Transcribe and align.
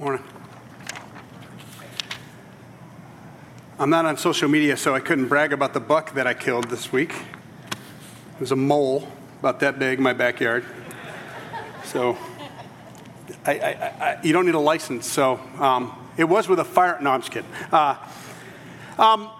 Morning. 0.00 0.24
I'm 3.78 3.90
not 3.90 4.06
on 4.06 4.16
social 4.16 4.48
media, 4.48 4.78
so 4.78 4.94
I 4.94 5.00
couldn't 5.00 5.28
brag 5.28 5.52
about 5.52 5.74
the 5.74 5.80
buck 5.80 6.14
that 6.14 6.26
I 6.26 6.32
killed 6.32 6.70
this 6.70 6.90
week. 6.90 7.12
It 7.12 8.40
was 8.40 8.50
a 8.50 8.56
mole 8.56 9.06
about 9.40 9.60
that 9.60 9.78
big 9.78 9.98
in 9.98 10.02
my 10.02 10.14
backyard. 10.14 10.64
So 11.84 12.16
I, 13.44 13.52
I, 13.52 13.68
I, 13.68 14.18
you 14.22 14.32
don't 14.32 14.46
need 14.46 14.54
a 14.54 14.58
license. 14.58 15.06
So 15.06 15.38
um, 15.58 15.94
it 16.16 16.24
was 16.24 16.48
with 16.48 16.60
a 16.60 16.64
fire. 16.64 16.96
No, 17.02 17.10
I'm 17.10 17.20
just 17.20 17.32
kidding. 17.32 17.50
Uh, 17.70 17.96
um, 18.96 19.30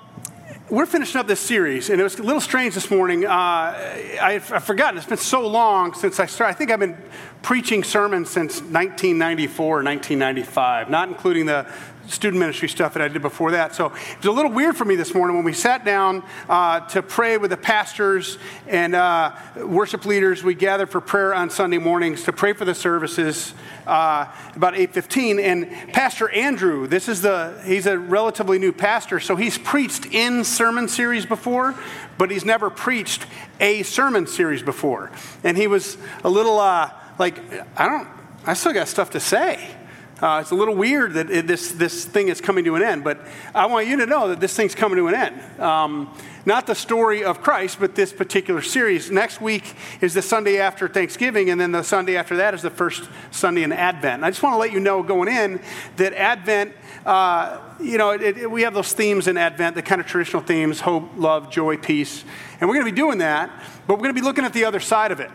we're 0.71 0.87
finishing 0.87 1.19
up 1.19 1.27
this 1.27 1.41
series, 1.41 1.91
and 1.91 2.01
it 2.01 2.05
was 2.05 2.19
a 2.19 2.23
little 2.23 2.41
strange 2.41 2.75
this 2.75 2.91
morning. 2.91 3.27
Uh, 3.27 3.29
I, 3.31 4.41
have 4.49 4.65
forgotten, 4.65 4.97
it's 4.97 5.07
been 5.07 5.19
so 5.19 5.47
long 5.47 5.95
since 5.95 6.21
I 6.21 6.27
started. 6.27 6.55
I 6.55 6.57
think 6.57 6.71
I've 6.71 6.79
been 6.79 6.97
preaching 7.43 7.83
sermons 7.83 8.31
since 8.31 8.61
1994 8.61 9.65
or 9.65 9.83
1995, 9.83 10.89
not 10.89 11.09
including 11.09 11.47
the 11.47 11.67
student 12.11 12.41
ministry 12.41 12.69
stuff 12.69 12.95
that 12.95 13.03
I 13.03 13.09
did 13.09 13.23
before 13.23 13.53
that. 13.53 13.75
So 13.75 13.87
it 13.87 14.19
was 14.19 14.27
a 14.27 14.33
little 14.33 14.51
weird 14.51 14.77
for 14.77 14.85
me 14.85 14.97
this 14.97 15.15
morning 15.15 15.37
when 15.37 15.45
we 15.45 15.53
sat 15.53 15.85
down 15.85 16.25
uh, 16.49 16.81
to 16.89 17.03
pray 17.03 17.37
with 17.39 17.51
the 17.51 17.57
pastors 17.57 18.39
and 18.67 18.95
uh, 18.95 19.33
worship 19.57 20.05
leaders. 20.05 20.43
We 20.43 20.55
gathered 20.55 20.91
for 20.91 21.01
prayer 21.01 21.35
on 21.35 21.51
Sunday 21.51 21.79
mornings 21.79 22.25
to 22.25 22.33
pray 22.33 22.53
for 22.53 22.65
the 22.65 22.75
services 22.75 23.55
uh, 23.87 24.27
about 24.55 24.75
8.15. 24.75 25.41
And 25.41 25.93
Pastor 25.93 26.29
Andrew, 26.31 26.87
this 26.87 27.09
is 27.09 27.23
the, 27.23 27.61
he's 27.65 27.87
a 27.87 27.99
relatively 27.99 28.59
new 28.59 28.73
pastor, 28.73 29.21
so 29.21 29.37
he's 29.37 29.59
preached 29.59 30.07
in 30.07 30.45
sermon 30.45 30.89
series 30.89 31.27
before, 31.27 31.75
but 32.19 32.31
he's 32.31 32.45
never 32.45 32.71
preached 32.71 33.27
a 33.61 33.83
sermon 33.83 34.27
series 34.27 34.63
before. 34.63 35.11
And 35.45 35.57
he 35.57 35.67
was 35.67 35.97
a 36.25 36.29
little 36.29 36.59
uh, 36.59 36.91
like, 37.19 37.39
I 37.79 37.87
don't, 37.87 38.09
I 38.47 38.55
still 38.55 38.73
got 38.73 38.89
stuff 38.89 39.11
to 39.11 39.21
say. 39.21 39.77
Uh, 40.21 40.41
it's 40.43 40.51
a 40.51 40.55
little 40.55 40.75
weird 40.75 41.15
that 41.15 41.31
it, 41.31 41.47
this, 41.47 41.73
this 41.73 42.05
thing 42.05 42.29
is 42.29 42.41
coming 42.41 42.65
to 42.65 42.75
an 42.75 42.83
end, 42.83 43.03
but 43.03 43.21
I 43.55 43.67
want 43.67 43.87
you 43.87 43.97
to 43.97 44.07
know 44.07 44.29
that 44.29 44.41
this 44.41 44.55
thing's 44.55 44.75
coming 44.75 44.97
to 44.97 45.09
an 45.09 45.15
end. 45.15 45.61
Um, 45.61 46.15
not 46.45 46.67
the 46.67 46.75
story 46.75 47.25
of 47.25 47.43
Christ, 47.43 47.79
but 47.81 47.95
this 47.95 48.13
particular 48.13 48.61
series. 48.61 49.11
Next 49.11 49.41
week 49.41 49.75
is 50.01 50.13
the 50.13 50.23
Sunday 50.23 50.59
after 50.59 50.89
Thanksgiving, 50.89 51.49
and 51.49 51.61
then 51.61 51.73
the 51.73 51.83
Sunday 51.83 52.17
after 52.17 52.37
that 52.37 52.53
is 52.53 52.61
the 52.61 52.71
first 52.71 53.09
Sunday 53.31 53.63
in 53.63 53.73
Advent. 53.73 54.23
I 54.23 54.31
just 54.31 54.43
want 54.43 54.55
to 54.55 54.59
let 54.59 54.73
you 54.73 54.81
know 54.81 55.03
going 55.03 55.29
in 55.29 55.61
that 55.97 56.13
Advent, 56.13 56.75
uh, 57.07 57.59
you 57.81 57.97
know, 57.97 58.11
it, 58.11 58.39
it, 58.39 58.51
we 58.51 58.63
have 58.63 58.75
those 58.75 58.93
themes 58.93 59.27
in 59.27 59.39
Advent, 59.39 59.75
the 59.75 59.83
kind 59.83 60.01
of 60.01 60.07
traditional 60.07 60.43
themes 60.43 60.81
hope, 60.81 61.11
love, 61.17 61.51
joy, 61.51 61.79
peace. 61.79 62.25
And 62.61 62.69
we're 62.69 62.75
going 62.75 62.87
to 62.87 62.93
be 62.93 62.97
doing 62.97 63.19
that, 63.19 63.51
but 63.87 63.95
we're 63.95 64.03
going 64.03 64.15
to 64.15 64.21
be 64.21 64.25
looking 64.25 64.45
at 64.45 64.53
the 64.53 64.65
other 64.65 64.81
side 64.81 65.13
of 65.13 65.21
it 65.21 65.31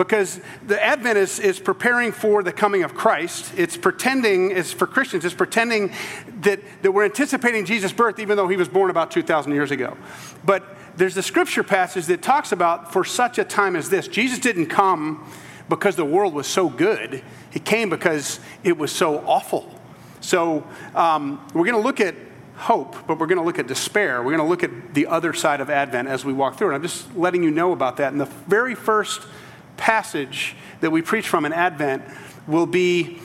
because 0.00 0.40
the 0.66 0.82
Advent 0.82 1.18
is, 1.18 1.38
is 1.38 1.60
preparing 1.60 2.10
for 2.10 2.42
the 2.42 2.52
coming 2.52 2.84
of 2.84 2.94
Christ. 2.94 3.52
It's 3.58 3.76
pretending, 3.76 4.50
it's 4.50 4.72
for 4.72 4.86
Christians, 4.86 5.26
it's 5.26 5.34
pretending 5.34 5.92
that, 6.40 6.58
that 6.80 6.90
we're 6.90 7.04
anticipating 7.04 7.66
Jesus' 7.66 7.92
birth 7.92 8.18
even 8.18 8.38
though 8.38 8.48
he 8.48 8.56
was 8.56 8.66
born 8.66 8.88
about 8.88 9.10
2,000 9.10 9.52
years 9.52 9.70
ago. 9.70 9.98
But 10.42 10.64
there's 10.96 11.14
the 11.14 11.22
scripture 11.22 11.62
passage 11.62 12.06
that 12.06 12.22
talks 12.22 12.50
about 12.50 12.94
for 12.94 13.04
such 13.04 13.38
a 13.38 13.44
time 13.44 13.76
as 13.76 13.90
this. 13.90 14.08
Jesus 14.08 14.38
didn't 14.38 14.68
come 14.68 15.30
because 15.68 15.96
the 15.96 16.04
world 16.06 16.32
was 16.32 16.46
so 16.46 16.70
good, 16.70 17.22
he 17.50 17.60
came 17.60 17.90
because 17.90 18.40
it 18.64 18.78
was 18.78 18.90
so 18.90 19.18
awful. 19.26 19.70
So 20.22 20.66
um, 20.94 21.46
we're 21.52 21.66
going 21.66 21.76
to 21.76 21.86
look 21.86 22.00
at 22.00 22.14
hope, 22.56 22.96
but 23.06 23.18
we're 23.18 23.26
going 23.26 23.36
to 23.36 23.44
look 23.44 23.58
at 23.58 23.66
despair. 23.66 24.22
We're 24.22 24.34
going 24.34 24.38
to 24.38 24.44
look 24.44 24.64
at 24.64 24.94
the 24.94 25.08
other 25.08 25.34
side 25.34 25.60
of 25.60 25.68
Advent 25.68 26.08
as 26.08 26.24
we 26.24 26.32
walk 26.32 26.56
through 26.56 26.72
it. 26.72 26.76
I'm 26.76 26.82
just 26.82 27.14
letting 27.14 27.42
you 27.42 27.50
know 27.50 27.72
about 27.72 27.98
that. 27.98 28.12
And 28.12 28.20
the 28.20 28.24
very 28.24 28.74
first 28.74 29.26
passage 29.80 30.54
that 30.80 30.92
we 30.92 31.02
preach 31.02 31.26
from 31.26 31.44
in 31.44 31.52
Advent 31.52 32.04
will 32.46 32.66
be 32.66 33.18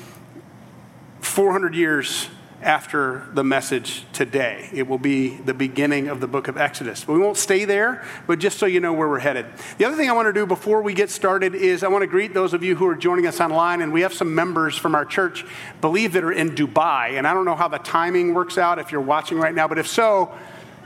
400 1.20 1.76
years 1.76 2.30
after 2.62 3.28
the 3.34 3.44
message 3.44 4.06
today. 4.14 4.70
It 4.74 4.88
will 4.88 4.98
be 4.98 5.36
the 5.36 5.54
beginning 5.54 6.08
of 6.08 6.20
the 6.20 6.28
book 6.28 6.48
of 6.48 6.58
Exodus. 6.58 7.08
We 7.08 7.20
won't 7.20 7.38
stay 7.38 7.66
there, 7.66 8.04
but 8.26 8.40
just 8.40 8.58
so 8.58 8.66
you 8.66 8.80
know 8.80 8.94
where 8.94 9.08
we're 9.08 9.20
headed. 9.20 9.46
The 9.78 9.86
other 9.86 9.96
thing 9.96 10.10
I 10.10 10.14
want 10.14 10.28
to 10.28 10.34
do 10.34 10.48
before 10.48 10.82
we 10.82 10.94
get 10.94 11.12
started 11.12 11.54
is 11.54 11.84
I 11.84 11.90
want 11.90 12.04
to 12.04 12.08
greet 12.08 12.34
those 12.34 12.54
of 12.54 12.64
you 12.64 12.76
who 12.76 12.88
are 12.88 12.96
joining 12.96 13.28
us 13.28 13.40
online, 13.40 13.82
and 13.82 13.94
we 13.94 14.02
have 14.02 14.14
some 14.14 14.34
members 14.34 14.78
from 14.78 14.96
our 14.96 15.06
church, 15.06 15.46
believe 15.82 16.14
that 16.14 16.24
are 16.24 16.32
in 16.32 16.52
Dubai. 16.52 17.18
And 17.18 17.28
I 17.28 17.34
don't 17.34 17.46
know 17.46 17.56
how 17.56 17.68
the 17.68 17.78
timing 17.78 18.34
works 18.34 18.58
out 18.58 18.80
if 18.80 18.92
you're 18.92 19.02
watching 19.02 19.38
right 19.38 19.54
now, 19.54 19.68
but 19.68 19.78
if 19.78 19.88
so, 19.88 20.34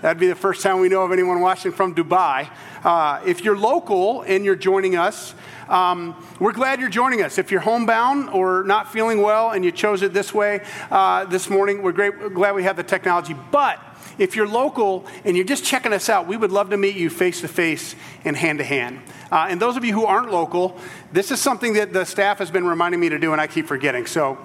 That'd 0.01 0.19
be 0.19 0.27
the 0.27 0.35
first 0.35 0.61
time 0.61 0.79
we 0.79 0.87
know 0.87 1.03
of 1.03 1.11
anyone 1.11 1.41
watching 1.41 1.73
from 1.73 1.93
Dubai. 1.93 2.49
Uh, 2.83 3.21
if 3.25 3.43
you're 3.43 3.57
local 3.57 4.21
and 4.21 4.45
you're 4.45 4.55
joining 4.55 4.95
us, 4.95 5.35
um, 5.67 6.15
we're 6.39 6.53
glad 6.53 6.79
you're 6.79 6.89
joining 6.89 7.21
us. 7.21 7.37
If 7.37 7.51
you're 7.51 7.59
homebound 7.59 8.29
or 8.29 8.63
not 8.63 8.93
feeling 8.93 9.21
well 9.21 9.51
and 9.51 9.65
you 9.65 9.73
chose 9.73 10.01
it 10.01 10.13
this 10.13 10.33
way 10.33 10.61
uh, 10.89 11.25
this 11.25 11.49
morning, 11.49 11.83
we're, 11.83 11.91
great, 11.91 12.17
we're 12.17 12.29
glad 12.29 12.55
we 12.55 12.63
have 12.63 12.77
the 12.77 12.83
technology. 12.83 13.35
But 13.51 13.77
if 14.17 14.37
you're 14.37 14.47
local 14.47 15.05
and 15.25 15.35
you're 15.35 15.45
just 15.45 15.65
checking 15.65 15.91
us 15.91 16.07
out, 16.07 16.27
we 16.27 16.37
would 16.37 16.51
love 16.51 16.69
to 16.69 16.77
meet 16.77 16.95
you 16.95 17.09
face 17.09 17.41
to 17.41 17.49
face 17.49 17.93
and 18.23 18.37
hand 18.37 18.59
to 18.59 18.65
hand. 18.65 19.01
And 19.31 19.61
those 19.61 19.75
of 19.75 19.83
you 19.83 19.93
who 19.93 20.05
aren't 20.05 20.31
local, 20.31 20.77
this 21.11 21.29
is 21.29 21.41
something 21.41 21.73
that 21.73 21.91
the 21.91 22.05
staff 22.05 22.39
has 22.39 22.49
been 22.49 22.65
reminding 22.65 22.99
me 22.99 23.09
to 23.09 23.19
do, 23.19 23.31
and 23.31 23.41
I 23.41 23.47
keep 23.47 23.67
forgetting. 23.67 24.05
So, 24.05 24.37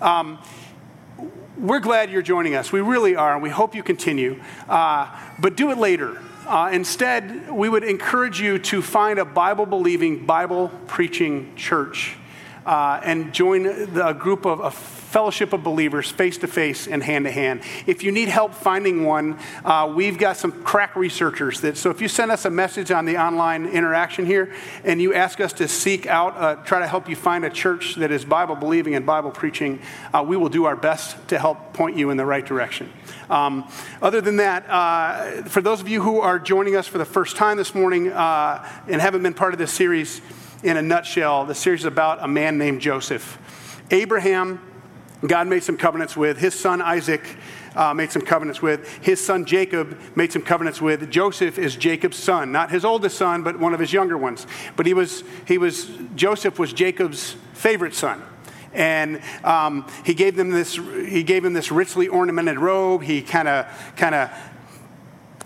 um, 0.00 0.38
we're 1.58 1.80
glad 1.80 2.10
you're 2.10 2.22
joining 2.22 2.54
us. 2.54 2.72
We 2.72 2.80
really 2.80 3.14
are, 3.14 3.34
and 3.34 3.42
we 3.42 3.50
hope 3.50 3.74
you 3.74 3.82
continue. 3.82 4.42
Uh, 4.68 5.08
but 5.38 5.56
do 5.56 5.70
it 5.70 5.78
later. 5.78 6.18
Uh, 6.46 6.70
instead, 6.72 7.50
we 7.50 7.68
would 7.68 7.84
encourage 7.84 8.40
you 8.40 8.58
to 8.58 8.82
find 8.82 9.18
a 9.18 9.24
Bible 9.24 9.66
believing, 9.66 10.26
Bible 10.26 10.70
preaching 10.86 11.54
church 11.54 12.16
uh, 12.66 13.00
and 13.04 13.32
join 13.32 13.62
the, 13.94 14.12
group 14.12 14.46
of 14.46 14.60
a 14.60 14.70
fellowship 15.12 15.52
of 15.52 15.62
believers 15.62 16.10
face 16.10 16.38
to 16.38 16.48
face 16.48 16.88
and 16.88 17.02
hand 17.02 17.26
to 17.26 17.30
hand. 17.30 17.60
If 17.86 18.02
you 18.02 18.10
need 18.10 18.28
help 18.28 18.54
finding 18.54 19.04
one, 19.04 19.38
uh, 19.62 19.92
we've 19.94 20.16
got 20.16 20.38
some 20.38 20.62
crack 20.62 20.96
researchers 20.96 21.60
that, 21.60 21.76
so 21.76 21.90
if 21.90 22.00
you 22.00 22.08
send 22.08 22.30
us 22.30 22.46
a 22.46 22.50
message 22.50 22.90
on 22.90 23.04
the 23.04 23.18
online 23.18 23.66
interaction 23.66 24.24
here 24.24 24.54
and 24.84 25.02
you 25.02 25.12
ask 25.12 25.38
us 25.38 25.52
to 25.54 25.68
seek 25.68 26.06
out, 26.06 26.34
uh, 26.38 26.54
try 26.64 26.78
to 26.78 26.86
help 26.86 27.10
you 27.10 27.14
find 27.14 27.44
a 27.44 27.50
church 27.50 27.96
that 27.96 28.10
is 28.10 28.24
Bible 28.24 28.56
believing 28.56 28.94
and 28.94 29.04
Bible 29.04 29.30
preaching, 29.30 29.80
uh, 30.14 30.24
we 30.26 30.38
will 30.38 30.48
do 30.48 30.64
our 30.64 30.76
best 30.76 31.28
to 31.28 31.38
help 31.38 31.74
point 31.74 31.94
you 31.94 32.08
in 32.08 32.16
the 32.16 32.24
right 32.24 32.46
direction. 32.46 32.90
Um, 33.28 33.68
other 34.00 34.22
than 34.22 34.38
that, 34.38 34.64
uh, 34.70 35.42
for 35.42 35.60
those 35.60 35.82
of 35.82 35.88
you 35.88 36.00
who 36.00 36.20
are 36.20 36.38
joining 36.38 36.74
us 36.74 36.86
for 36.86 36.96
the 36.96 37.04
first 37.04 37.36
time 37.36 37.58
this 37.58 37.74
morning 37.74 38.10
uh, 38.10 38.66
and 38.88 38.98
haven't 38.98 39.22
been 39.22 39.34
part 39.34 39.52
of 39.52 39.58
this 39.58 39.72
series, 39.72 40.22
in 40.62 40.76
a 40.76 40.82
nutshell, 40.82 41.44
the 41.44 41.54
series 41.54 41.80
is 41.80 41.86
about 41.86 42.22
a 42.22 42.28
man 42.28 42.56
named 42.56 42.80
Joseph. 42.80 43.36
Abraham, 43.90 44.60
God 45.26 45.46
made 45.48 45.62
some 45.62 45.76
covenants 45.76 46.16
with. 46.16 46.38
His 46.38 46.54
son 46.54 46.82
Isaac 46.82 47.22
uh, 47.74 47.94
made 47.94 48.10
some 48.10 48.22
covenants 48.22 48.60
with. 48.60 48.88
His 48.98 49.24
son 49.24 49.44
Jacob 49.44 49.98
made 50.16 50.32
some 50.32 50.42
covenants 50.42 50.80
with. 50.80 51.10
Joseph 51.10 51.58
is 51.58 51.76
Jacob's 51.76 52.16
son, 52.16 52.52
not 52.52 52.70
his 52.70 52.84
oldest 52.84 53.16
son, 53.16 53.42
but 53.42 53.58
one 53.58 53.74
of 53.74 53.80
his 53.80 53.92
younger 53.92 54.18
ones. 54.18 54.46
But 54.76 54.86
he 54.86 54.94
was, 54.94 55.24
he 55.46 55.58
was 55.58 55.90
Joseph 56.14 56.58
was 56.58 56.72
Jacob's 56.72 57.36
favorite 57.54 57.94
son 57.94 58.22
and 58.74 59.20
um, 59.44 59.86
he 60.02 60.14
gave 60.14 60.34
them 60.34 60.50
this 60.50 60.76
he 60.76 61.22
gave 61.22 61.44
him 61.44 61.52
this 61.52 61.70
richly 61.70 62.08
ornamented 62.08 62.58
robe 62.58 63.02
he 63.02 63.20
kind 63.20 63.46
of 63.46 63.66
kind 63.96 64.14
of 64.14 64.30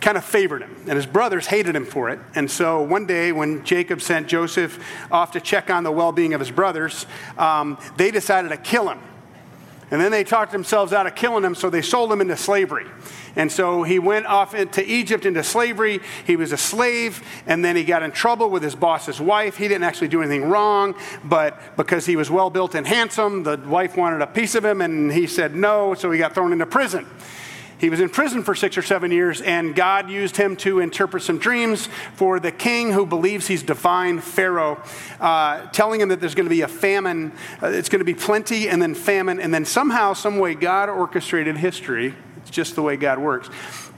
kind 0.01 0.17
of 0.17 0.25
favored 0.25 0.63
him, 0.63 0.77
and 0.87 0.93
his 0.93 1.07
brothers 1.07 1.47
hated 1.47 1.75
him 1.75 1.85
for 1.85 2.11
it. 2.11 2.21
And 2.35 2.49
so 2.49 2.81
one 2.81 3.07
day, 3.07 3.33
when 3.33 3.65
Jacob 3.65 4.01
sent 4.01 4.29
Joseph 4.29 4.79
off 5.11 5.33
to 5.33 5.41
check 5.41 5.71
on 5.71 5.85
the 5.85 5.91
well 5.91 6.13
being 6.13 6.33
of 6.35 6.41
his 6.41 6.51
brothers, 6.51 7.07
um, 7.37 7.77
they 7.97 8.13
decided 8.13 8.51
to 8.51 8.57
kill 8.57 8.89
him. 8.89 9.01
And 9.91 10.01
then 10.01 10.11
they 10.11 10.25
talked 10.25 10.51
themselves 10.51 10.93
out 10.93 11.07
of 11.07 11.15
killing 11.15 11.45
him, 11.45 11.55
so 11.55 11.71
they 11.71 11.83
sold 11.83 12.11
him 12.11 12.21
into 12.21 12.37
slavery. 12.37 12.87
And 13.37 13.53
so 13.53 13.85
he 13.85 13.99
went 13.99 14.27
off 14.27 14.55
into 14.55 14.85
Egypt 14.91 15.27
into 15.27 15.45
slavery. 15.45 16.01
He 16.27 16.35
was 16.35 16.51
a 16.51 16.57
slave, 16.57 17.23
and 17.47 17.65
then 17.65 17.77
he 17.77 17.85
got 17.85 18.03
in 18.03 18.11
trouble 18.11 18.51
with 18.51 18.63
his 18.63 18.75
boss's 18.75 19.21
wife. 19.21 19.57
He 19.57 19.69
didn't 19.69 19.85
actually 19.85 20.09
do 20.09 20.23
anything 20.23 20.49
wrong, 20.49 20.97
but 21.23 21.77
because 21.77 22.05
he 22.05 22.17
was 22.17 22.31
well 22.31 22.51
built 22.51 22.75
and 22.75 22.87
handsome, 22.87 23.45
the 23.45 23.59
wife 23.59 23.97
wanted 23.97 24.23
a 24.23 24.27
piece 24.27 24.57
of 24.57 24.65
him, 24.65 24.81
and 24.81 25.13
he 25.13 25.27
said 25.27 25.55
no, 25.55 25.95
so 25.95 26.11
he 26.11 26.19
got 26.19 26.35
thrown 26.35 26.53
into 26.53 26.67
prison. 26.67 27.07
He 27.79 27.91
was 27.91 28.01
in 28.01 28.09
prison 28.09 28.43
for 28.43 28.55
six 28.55 28.79
or 28.79 28.83
seven 28.83 29.11
years, 29.11 29.43
and 29.43 29.75
God 29.75 30.11
used 30.11 30.37
him 30.37 30.57
to 30.57 30.81
interpret 30.81 31.23
some 31.23 31.39
dreams 31.39 31.89
for 32.15 32.41
the 32.41 32.51
king 32.51 32.93
who 32.93 33.05
believes 33.05 33.47
he's 33.47 33.63
divine, 33.63 34.21
Pharaoh, 34.21 34.83
uh, 35.21 35.67
telling 35.69 36.01
him 36.01 36.09
that 36.09 36.21
there's 36.21 36.35
going 36.35 36.47
to 36.47 36.55
be 36.55 36.63
a 36.63 36.69
famine. 36.69 37.33
Uh, 37.63 37.67
it's 37.69 37.89
going 37.89 38.01
to 38.01 38.05
be 38.05 38.15
plenty 38.15 38.69
and 38.69 38.81
then 38.81 38.95
famine, 38.95 39.41
and 39.41 39.53
then 39.53 39.65
somehow, 39.65 40.15
some 40.15 40.39
way, 40.39 40.55
God 40.55 40.89
orchestrated 40.89 41.57
history. 41.57 42.15
It's 42.39 42.51
just 42.51 42.77
the 42.77 42.83
way 42.83 42.97
God 42.97 43.19
works 43.19 43.51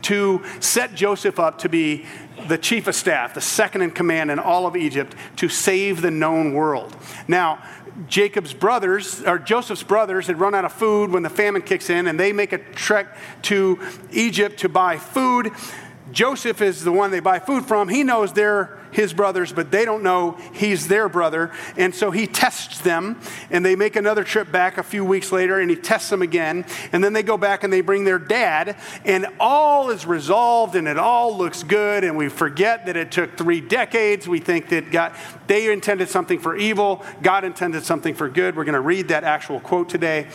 to 0.03 0.45
set 0.61 0.95
Joseph 0.95 1.39
up 1.39 1.59
to 1.59 1.69
be 1.69 2.07
the 2.47 2.59
chief 2.59 2.87
of 2.87 2.95
staff, 2.95 3.35
the 3.35 3.41
second 3.41 3.83
in 3.83 3.91
command 3.91 4.31
in 4.31 4.39
all 4.39 4.67
of 4.67 4.77
Egypt, 4.77 5.15
to 5.37 5.49
save 5.49 6.03
the 6.03 6.11
known 6.11 6.55
world. 6.55 6.97
Now, 7.27 7.63
Jacob's 8.06 8.55
brothers, 8.55 9.23
or 9.23 9.39
Joseph's 9.39 9.83
brothers, 9.83 10.27
had 10.27 10.39
run 10.39 10.55
out 10.55 10.65
of 10.65 10.73
food 10.73 11.11
when 11.11 11.23
the 11.23 11.31
famine 11.31 11.62
kicks 11.62 11.91
in, 11.91 12.06
and 12.06 12.19
they 12.19 12.33
make 12.33 12.53
a 12.53 12.59
trek 12.59 13.17
to 13.43 13.81
Egypt 14.12 14.61
to 14.61 14.69
buy 14.69 14.99
food. 14.99 15.50
Joseph 16.12 16.60
is 16.60 16.84
the 16.84 16.93
one 16.93 17.10
they 17.10 17.20
buy 17.20 17.38
food 17.38 17.66
from. 17.66 17.88
He 17.88 18.02
knows 18.02 18.32
they're 18.32 18.78
his 18.90 19.12
brothers, 19.12 19.52
but 19.52 19.70
they 19.70 19.84
don't 19.84 20.02
know 20.02 20.38
he's 20.55 20.88
their 20.88 21.08
brother. 21.08 21.50
And 21.76 21.94
so 21.94 22.10
he 22.10 22.26
tests 22.26 22.81
them, 22.81 23.20
and 23.50 23.64
they 23.64 23.76
make 23.76 23.96
another 23.96 24.25
trip 24.25 24.50
back 24.50 24.78
a 24.78 24.82
few 24.82 25.05
weeks 25.05 25.32
later, 25.32 25.60
and 25.60 25.70
he 25.70 25.76
tests 25.76 26.10
them 26.10 26.22
again. 26.22 26.64
And 26.93 27.02
then 27.02 27.12
they 27.12 27.22
go 27.22 27.37
back 27.37 27.64
and 27.64 27.72
they 27.72 27.81
bring 27.81 28.05
their 28.05 28.19
dad, 28.19 28.76
and 29.05 29.26
all 29.38 29.90
is 29.90 30.06
resolved, 30.06 30.75
and 30.75 30.88
it 30.88 30.99
all 30.99 31.37
looks 31.37 31.62
good. 31.62 32.05
And 32.05 32.16
we 32.16 32.28
forget 32.28 32.87
that 32.87 32.96
it 32.96 33.12
took 33.12 33.37
three 33.37 33.60
decades. 33.60 34.26
We 34.26 34.40
think 34.40 34.69
that 34.70 34.90
God, 34.90 35.14
they 35.46 35.70
intended 35.72 36.08
something 36.08 36.38
for 36.38 36.56
evil, 36.56 37.05
God 37.22 37.44
intended 37.44 37.84
something 37.84 38.14
for 38.14 38.28
good. 38.28 38.56
We're 38.56 38.64
going 38.64 38.75
to 38.75 38.81
read 38.81 39.08
that 39.08 39.25
actual 39.25 39.60
quote 39.60 39.88
today 39.88 40.28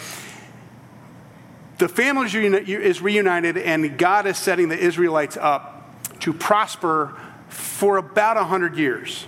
the 1.84 1.90
family 1.90 2.28
is 2.28 3.02
reunited, 3.02 3.58
and 3.58 3.98
God 3.98 4.26
is 4.26 4.38
setting 4.38 4.70
the 4.70 4.78
Israelites 4.78 5.36
up 5.36 6.00
to 6.22 6.32
prosper 6.32 7.14
for 7.50 7.98
about 7.98 8.38
100 8.38 8.78
years. 8.78 9.28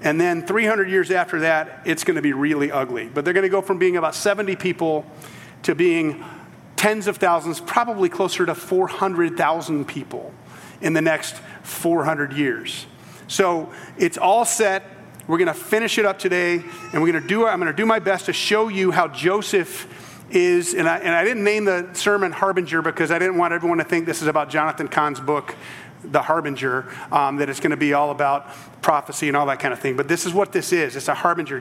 And 0.00 0.18
then 0.18 0.46
300 0.46 0.88
years 0.88 1.10
after 1.10 1.40
that, 1.40 1.82
it's 1.84 2.02
going 2.02 2.14
to 2.14 2.22
be 2.22 2.32
really 2.32 2.72
ugly. 2.72 3.10
But 3.12 3.26
they're 3.26 3.34
going 3.34 3.42
to 3.42 3.50
go 3.50 3.60
from 3.60 3.78
being 3.78 3.98
about 3.98 4.14
70 4.14 4.56
people 4.56 5.04
to 5.64 5.74
being 5.74 6.24
tens 6.76 7.08
of 7.08 7.18
thousands, 7.18 7.60
probably 7.60 8.08
closer 8.08 8.46
to 8.46 8.54
400,000 8.54 9.84
people 9.84 10.32
in 10.80 10.94
the 10.94 11.02
next 11.02 11.36
400 11.62 12.32
years. 12.32 12.86
So 13.28 13.70
it's 13.98 14.16
all 14.16 14.46
set. 14.46 14.82
We're 15.26 15.36
going 15.36 15.48
to 15.48 15.52
finish 15.52 15.98
it 15.98 16.06
up 16.06 16.18
today, 16.18 16.54
and 16.54 17.02
we're 17.02 17.12
going 17.12 17.22
to 17.22 17.28
do. 17.28 17.46
I'm 17.46 17.60
going 17.60 17.70
to 17.70 17.76
do 17.76 17.84
my 17.84 17.98
best 17.98 18.24
to 18.26 18.32
show 18.32 18.68
you 18.68 18.92
how 18.92 19.08
Joseph 19.08 20.04
is, 20.30 20.74
and 20.74 20.88
I, 20.88 20.98
and 20.98 21.14
I 21.14 21.24
didn't 21.24 21.44
name 21.44 21.64
the 21.64 21.88
sermon 21.92 22.32
Harbinger 22.32 22.82
because 22.82 23.10
I 23.10 23.18
didn't 23.18 23.36
want 23.36 23.54
everyone 23.54 23.78
to 23.78 23.84
think 23.84 24.06
this 24.06 24.22
is 24.22 24.28
about 24.28 24.50
Jonathan 24.50 24.88
Cahn's 24.88 25.20
book 25.20 25.54
the 26.12 26.22
harbinger, 26.22 26.92
um, 27.12 27.36
that 27.36 27.48
it's 27.48 27.60
going 27.60 27.70
to 27.70 27.76
be 27.76 27.92
all 27.92 28.10
about 28.10 28.48
prophecy 28.82 29.26
and 29.26 29.36
all 29.36 29.46
that 29.46 29.58
kind 29.58 29.72
of 29.72 29.80
thing. 29.80 29.96
But 29.96 30.06
this 30.06 30.26
is 30.26 30.32
what 30.32 30.52
this 30.52 30.72
is 30.72 30.94
it's 30.94 31.08
a 31.08 31.14
harbinger. 31.14 31.60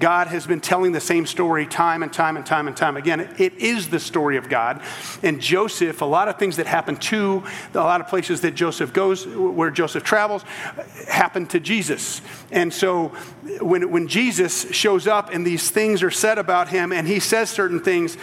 God 0.00 0.26
has 0.26 0.46
been 0.46 0.60
telling 0.60 0.92
the 0.92 1.00
same 1.00 1.26
story 1.26 1.66
time 1.66 2.02
and 2.02 2.12
time 2.12 2.36
and 2.36 2.44
time 2.44 2.66
and 2.66 2.76
time 2.76 2.96
again. 2.96 3.20
It 3.38 3.54
is 3.54 3.90
the 3.90 4.00
story 4.00 4.36
of 4.36 4.48
God. 4.48 4.82
And 5.22 5.40
Joseph, 5.40 6.00
a 6.00 6.04
lot 6.04 6.28
of 6.28 6.38
things 6.38 6.56
that 6.56 6.66
happen 6.66 6.96
to, 6.96 7.44
a 7.74 7.78
lot 7.78 8.00
of 8.00 8.08
places 8.08 8.40
that 8.40 8.54
Joseph 8.54 8.92
goes, 8.92 9.26
where 9.26 9.70
Joseph 9.70 10.02
travels, 10.02 10.42
happen 11.08 11.46
to 11.48 11.60
Jesus. 11.60 12.22
And 12.50 12.72
so 12.72 13.08
when, 13.60 13.90
when 13.90 14.08
Jesus 14.08 14.70
shows 14.72 15.06
up 15.06 15.32
and 15.32 15.46
these 15.46 15.70
things 15.70 16.02
are 16.02 16.10
said 16.10 16.38
about 16.38 16.68
him 16.68 16.92
and 16.92 17.06
he 17.06 17.20
says 17.20 17.50
certain 17.50 17.80
things, 17.80 18.16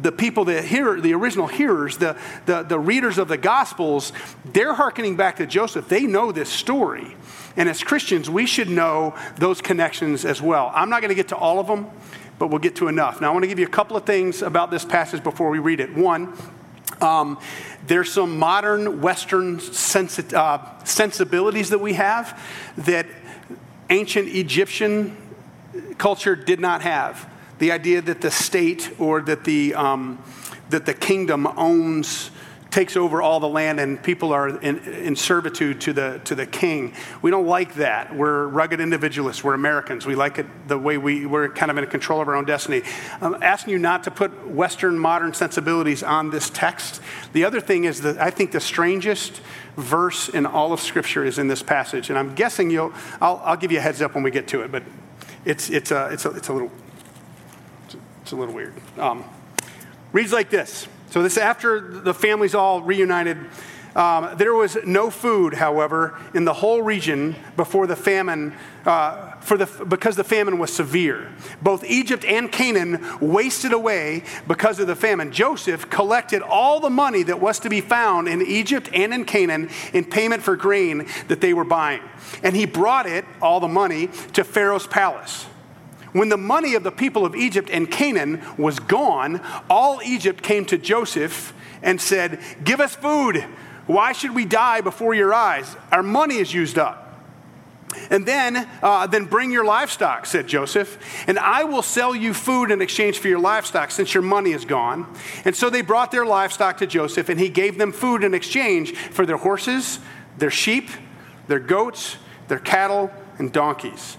the 0.00 0.12
people 0.12 0.46
that 0.46 0.64
hear, 0.64 1.00
the 1.00 1.12
original 1.12 1.48
hearers, 1.48 1.98
the, 1.98 2.16
the, 2.46 2.62
the 2.62 2.78
readers 2.78 3.18
of 3.18 3.28
the 3.28 3.36
Gospels, 3.36 4.12
they're 4.52 4.74
hearkening 4.74 5.09
back 5.16 5.36
to 5.36 5.46
Joseph. 5.46 5.88
They 5.88 6.02
know 6.02 6.32
this 6.32 6.48
story. 6.48 7.16
And 7.56 7.68
as 7.68 7.82
Christians, 7.82 8.30
we 8.30 8.46
should 8.46 8.68
know 8.68 9.14
those 9.36 9.60
connections 9.60 10.24
as 10.24 10.40
well. 10.40 10.70
I'm 10.74 10.88
not 10.88 11.00
going 11.00 11.10
to 11.10 11.14
get 11.14 11.28
to 11.28 11.36
all 11.36 11.58
of 11.58 11.66
them, 11.66 11.90
but 12.38 12.48
we'll 12.48 12.58
get 12.58 12.76
to 12.76 12.88
enough. 12.88 13.20
Now, 13.20 13.30
I 13.30 13.32
want 13.32 13.42
to 13.42 13.48
give 13.48 13.58
you 13.58 13.66
a 13.66 13.70
couple 13.70 13.96
of 13.96 14.04
things 14.04 14.42
about 14.42 14.70
this 14.70 14.84
passage 14.84 15.22
before 15.22 15.50
we 15.50 15.58
read 15.58 15.80
it. 15.80 15.94
One, 15.94 16.36
um, 17.00 17.38
there's 17.86 18.12
some 18.12 18.38
modern 18.38 19.00
Western 19.00 19.60
sensi- 19.60 20.34
uh, 20.34 20.58
sensibilities 20.84 21.70
that 21.70 21.80
we 21.80 21.94
have 21.94 22.40
that 22.78 23.06
ancient 23.88 24.28
Egyptian 24.28 25.16
culture 25.98 26.36
did 26.36 26.60
not 26.60 26.82
have. 26.82 27.28
The 27.58 27.72
idea 27.72 28.00
that 28.02 28.20
the 28.20 28.30
state 28.30 28.94
or 28.98 29.20
that 29.22 29.44
the, 29.44 29.74
um, 29.74 30.22
that 30.70 30.86
the 30.86 30.94
kingdom 30.94 31.46
owns 31.56 32.30
takes 32.70 32.96
over 32.96 33.20
all 33.20 33.40
the 33.40 33.48
land 33.48 33.80
and 33.80 34.00
people 34.02 34.32
are 34.32 34.48
in, 34.48 34.78
in, 34.78 35.16
servitude 35.16 35.80
to 35.80 35.92
the, 35.92 36.20
to 36.24 36.34
the 36.34 36.46
king. 36.46 36.94
We 37.20 37.30
don't 37.30 37.46
like 37.46 37.74
that. 37.74 38.14
We're 38.14 38.46
rugged 38.46 38.80
individualists. 38.80 39.42
We're 39.42 39.54
Americans. 39.54 40.06
We 40.06 40.14
like 40.14 40.38
it 40.38 40.46
the 40.68 40.78
way 40.78 40.96
we, 40.96 41.26
we're 41.26 41.48
kind 41.48 41.70
of 41.70 41.78
in 41.78 41.86
control 41.86 42.20
of 42.20 42.28
our 42.28 42.36
own 42.36 42.44
destiny. 42.44 42.82
I'm 43.20 43.42
asking 43.42 43.72
you 43.72 43.78
not 43.78 44.04
to 44.04 44.10
put 44.10 44.48
Western 44.48 44.98
modern 44.98 45.34
sensibilities 45.34 46.02
on 46.02 46.30
this 46.30 46.48
text. 46.50 47.00
The 47.32 47.44
other 47.44 47.60
thing 47.60 47.84
is 47.84 48.02
that 48.02 48.18
I 48.18 48.30
think 48.30 48.52
the 48.52 48.60
strangest 48.60 49.40
verse 49.76 50.28
in 50.28 50.46
all 50.46 50.72
of 50.72 50.80
Scripture 50.80 51.24
is 51.24 51.38
in 51.38 51.48
this 51.48 51.62
passage. 51.62 52.08
And 52.08 52.18
I'm 52.18 52.34
guessing 52.34 52.70
you'll, 52.70 52.92
I'll, 53.20 53.40
I'll 53.44 53.56
give 53.56 53.72
you 53.72 53.78
a 53.78 53.82
heads 53.82 54.00
up 54.00 54.14
when 54.14 54.22
we 54.22 54.30
get 54.30 54.46
to 54.48 54.62
it, 54.62 54.70
but 54.70 54.84
it's, 55.44 55.70
it's, 55.70 55.90
a, 55.90 56.08
it's, 56.12 56.24
a, 56.24 56.30
it's 56.30 56.48
a 56.48 56.52
little, 56.52 56.70
it's 58.22 58.32
a 58.32 58.36
little 58.36 58.54
weird. 58.54 58.74
Um, 58.96 59.24
reads 60.12 60.32
like 60.32 60.50
this. 60.50 60.86
So, 61.10 61.22
this 61.22 61.36
after 61.36 61.80
the 61.80 62.14
families 62.14 62.54
all 62.54 62.82
reunited. 62.82 63.38
Um, 63.94 64.36
there 64.36 64.54
was 64.54 64.76
no 64.86 65.10
food, 65.10 65.54
however, 65.54 66.16
in 66.32 66.44
the 66.44 66.52
whole 66.52 66.80
region 66.80 67.34
before 67.56 67.88
the 67.88 67.96
famine, 67.96 68.54
uh, 68.86 69.32
for 69.40 69.56
the, 69.56 69.66
because 69.84 70.14
the 70.14 70.22
famine 70.22 70.58
was 70.58 70.72
severe. 70.72 71.28
Both 71.60 71.82
Egypt 71.84 72.24
and 72.24 72.52
Canaan 72.52 73.04
wasted 73.20 73.72
away 73.72 74.22
because 74.46 74.78
of 74.78 74.86
the 74.86 74.94
famine. 74.94 75.32
Joseph 75.32 75.90
collected 75.90 76.40
all 76.42 76.78
the 76.78 76.90
money 76.90 77.24
that 77.24 77.40
was 77.40 77.58
to 77.60 77.68
be 77.68 77.80
found 77.80 78.28
in 78.28 78.42
Egypt 78.42 78.88
and 78.92 79.12
in 79.12 79.24
Canaan 79.24 79.68
in 79.92 80.04
payment 80.04 80.44
for 80.44 80.54
grain 80.54 81.08
that 81.26 81.40
they 81.40 81.52
were 81.52 81.64
buying. 81.64 82.02
And 82.44 82.54
he 82.54 82.66
brought 82.66 83.06
it, 83.06 83.24
all 83.42 83.58
the 83.58 83.68
money, 83.68 84.08
to 84.34 84.44
Pharaoh's 84.44 84.86
palace. 84.86 85.46
When 86.12 86.28
the 86.28 86.36
money 86.36 86.74
of 86.74 86.82
the 86.82 86.90
people 86.90 87.24
of 87.24 87.36
Egypt 87.36 87.70
and 87.70 87.90
Canaan 87.90 88.42
was 88.58 88.78
gone, 88.78 89.40
all 89.68 90.00
Egypt 90.02 90.42
came 90.42 90.64
to 90.66 90.78
Joseph 90.78 91.54
and 91.82 92.00
said, 92.00 92.40
Give 92.64 92.80
us 92.80 92.94
food. 92.94 93.44
Why 93.86 94.12
should 94.12 94.34
we 94.34 94.44
die 94.44 94.80
before 94.80 95.14
your 95.14 95.34
eyes? 95.34 95.76
Our 95.90 96.02
money 96.02 96.36
is 96.36 96.52
used 96.52 96.78
up. 96.78 97.06
And 98.08 98.24
then, 98.24 98.68
uh, 98.82 99.06
then 99.08 99.24
bring 99.24 99.50
your 99.50 99.64
livestock, 99.64 100.26
said 100.26 100.46
Joseph, 100.46 100.96
and 101.26 101.38
I 101.38 101.64
will 101.64 101.82
sell 101.82 102.14
you 102.14 102.32
food 102.34 102.70
in 102.70 102.80
exchange 102.80 103.18
for 103.18 103.26
your 103.26 103.40
livestock 103.40 103.90
since 103.90 104.14
your 104.14 104.22
money 104.22 104.52
is 104.52 104.64
gone. 104.64 105.12
And 105.44 105.56
so 105.56 105.70
they 105.70 105.82
brought 105.82 106.12
their 106.12 106.24
livestock 106.24 106.78
to 106.78 106.86
Joseph, 106.86 107.28
and 107.28 107.40
he 107.40 107.48
gave 107.48 107.78
them 107.78 107.90
food 107.90 108.22
in 108.22 108.32
exchange 108.32 108.94
for 108.94 109.26
their 109.26 109.38
horses, 109.38 109.98
their 110.38 110.50
sheep, 110.50 110.88
their 111.48 111.58
goats, 111.58 112.16
their 112.46 112.60
cattle, 112.60 113.10
and 113.38 113.52
donkeys. 113.52 114.16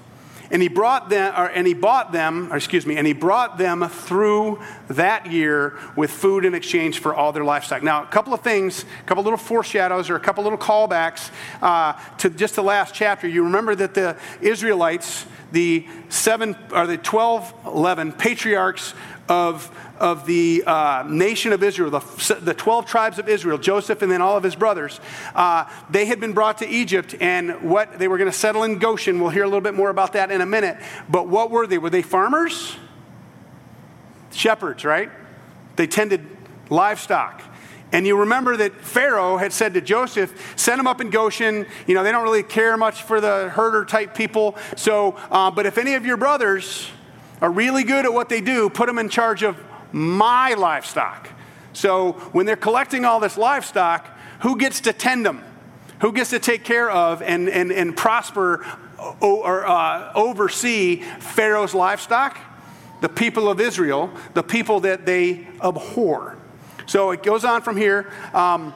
And 0.51 0.61
he 0.61 0.67
brought 0.67 1.09
them, 1.09 1.33
or, 1.35 1.47
and 1.47 1.65
he 1.65 1.73
bought 1.73 2.11
them, 2.11 2.51
or 2.51 2.57
excuse 2.57 2.85
me, 2.85 2.97
and 2.97 3.07
he 3.07 3.13
brought 3.13 3.57
them 3.57 3.87
through 3.87 4.61
that 4.89 5.31
year 5.31 5.79
with 5.95 6.11
food 6.11 6.45
in 6.45 6.53
exchange 6.53 6.99
for 6.99 7.15
all 7.15 7.31
their 7.31 7.45
livestock. 7.45 7.81
Now, 7.81 8.03
a 8.03 8.07
couple 8.07 8.33
of 8.33 8.41
things, 8.41 8.83
a 8.83 9.03
couple 9.05 9.23
little 9.23 9.37
foreshadows, 9.37 10.09
or 10.09 10.15
a 10.15 10.19
couple 10.19 10.43
little 10.43 10.59
callbacks 10.59 11.31
uh, 11.61 11.93
to 12.17 12.29
just 12.29 12.55
the 12.55 12.63
last 12.63 12.93
chapter. 12.93 13.27
You 13.27 13.43
remember 13.45 13.75
that 13.75 13.93
the 13.93 14.17
Israelites, 14.41 15.25
the 15.51 15.87
seven 16.09 16.55
or 16.71 16.85
the 16.85 16.97
12, 16.97 17.53
11 17.65 18.13
patriarchs 18.13 18.93
of 19.29 19.73
of 20.01 20.25
the 20.25 20.63
uh, 20.65 21.03
nation 21.07 21.53
of 21.53 21.61
Israel, 21.61 21.91
the, 21.91 22.39
the 22.41 22.55
12 22.55 22.87
tribes 22.87 23.19
of 23.19 23.29
Israel, 23.29 23.59
Joseph 23.59 24.01
and 24.01 24.11
then 24.11 24.19
all 24.19 24.35
of 24.35 24.43
his 24.43 24.55
brothers, 24.55 24.99
uh, 25.35 25.69
they 25.91 26.05
had 26.05 26.19
been 26.19 26.33
brought 26.33 26.57
to 26.57 26.67
Egypt 26.67 27.13
and 27.21 27.69
what 27.69 27.99
they 27.99 28.07
were 28.07 28.17
going 28.17 28.29
to 28.29 28.35
settle 28.35 28.63
in 28.63 28.79
Goshen. 28.79 29.21
We'll 29.21 29.29
hear 29.29 29.43
a 29.43 29.47
little 29.47 29.61
bit 29.61 29.75
more 29.75 29.91
about 29.91 30.13
that 30.13 30.31
in 30.31 30.41
a 30.41 30.45
minute. 30.45 30.77
But 31.07 31.27
what 31.27 31.51
were 31.51 31.67
they? 31.67 31.77
Were 31.77 31.91
they 31.91 32.01
farmers? 32.01 32.75
Shepherds, 34.31 34.83
right? 34.83 35.11
They 35.75 35.85
tended 35.85 36.25
livestock. 36.71 37.43
And 37.91 38.07
you 38.07 38.17
remember 38.17 38.57
that 38.57 38.73
Pharaoh 38.81 39.37
had 39.37 39.53
said 39.53 39.75
to 39.75 39.81
Joseph, 39.81 40.53
send 40.55 40.79
them 40.79 40.87
up 40.87 40.99
in 40.99 41.11
Goshen. 41.11 41.67
You 41.85 41.93
know, 41.93 42.03
they 42.03 42.11
don't 42.11 42.23
really 42.23 42.41
care 42.41 42.75
much 42.75 43.03
for 43.03 43.21
the 43.21 43.49
herder 43.49 43.85
type 43.85 44.15
people. 44.15 44.55
So, 44.77 45.11
uh, 45.29 45.51
but 45.51 45.67
if 45.67 45.77
any 45.77 45.93
of 45.93 46.07
your 46.07 46.17
brothers 46.17 46.89
are 47.39 47.51
really 47.51 47.83
good 47.83 48.05
at 48.05 48.13
what 48.13 48.29
they 48.29 48.41
do, 48.41 48.69
put 48.69 48.87
them 48.87 48.97
in 48.97 49.07
charge 49.07 49.43
of 49.43 49.57
my 49.91 50.53
livestock. 50.53 51.29
So 51.73 52.13
when 52.33 52.45
they're 52.45 52.55
collecting 52.55 53.05
all 53.05 53.19
this 53.19 53.37
livestock, 53.37 54.07
who 54.41 54.57
gets 54.57 54.81
to 54.81 54.93
tend 54.93 55.25
them? 55.25 55.43
Who 56.01 56.11
gets 56.11 56.31
to 56.31 56.39
take 56.39 56.63
care 56.63 56.89
of 56.89 57.21
and, 57.21 57.47
and, 57.47 57.71
and 57.71 57.95
prosper 57.95 58.65
or 59.19 59.67
uh, 59.67 60.11
oversee 60.13 61.03
Pharaoh's 61.19 61.73
livestock? 61.73 62.37
The 63.01 63.09
people 63.09 63.49
of 63.49 63.59
Israel, 63.59 64.11
the 64.33 64.43
people 64.43 64.81
that 64.81 65.05
they 65.05 65.47
abhor. 65.63 66.37
So 66.85 67.11
it 67.11 67.23
goes 67.23 67.45
on 67.45 67.61
from 67.61 67.77
here. 67.77 68.11
Um, 68.33 68.73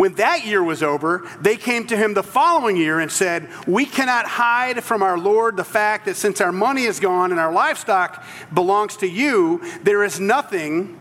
when 0.00 0.14
that 0.14 0.46
year 0.46 0.64
was 0.64 0.82
over, 0.82 1.28
they 1.42 1.58
came 1.58 1.86
to 1.88 1.94
him 1.94 2.14
the 2.14 2.22
following 2.22 2.74
year 2.74 3.00
and 3.00 3.12
said, 3.12 3.50
We 3.66 3.84
cannot 3.84 4.24
hide 4.24 4.82
from 4.82 5.02
our 5.02 5.18
Lord 5.18 5.58
the 5.58 5.62
fact 5.62 6.06
that 6.06 6.16
since 6.16 6.40
our 6.40 6.52
money 6.52 6.84
is 6.84 6.98
gone 6.98 7.32
and 7.32 7.38
our 7.38 7.52
livestock 7.52 8.24
belongs 8.54 8.96
to 8.96 9.06
you, 9.06 9.60
there 9.82 10.02
is 10.02 10.18
nothing 10.18 10.98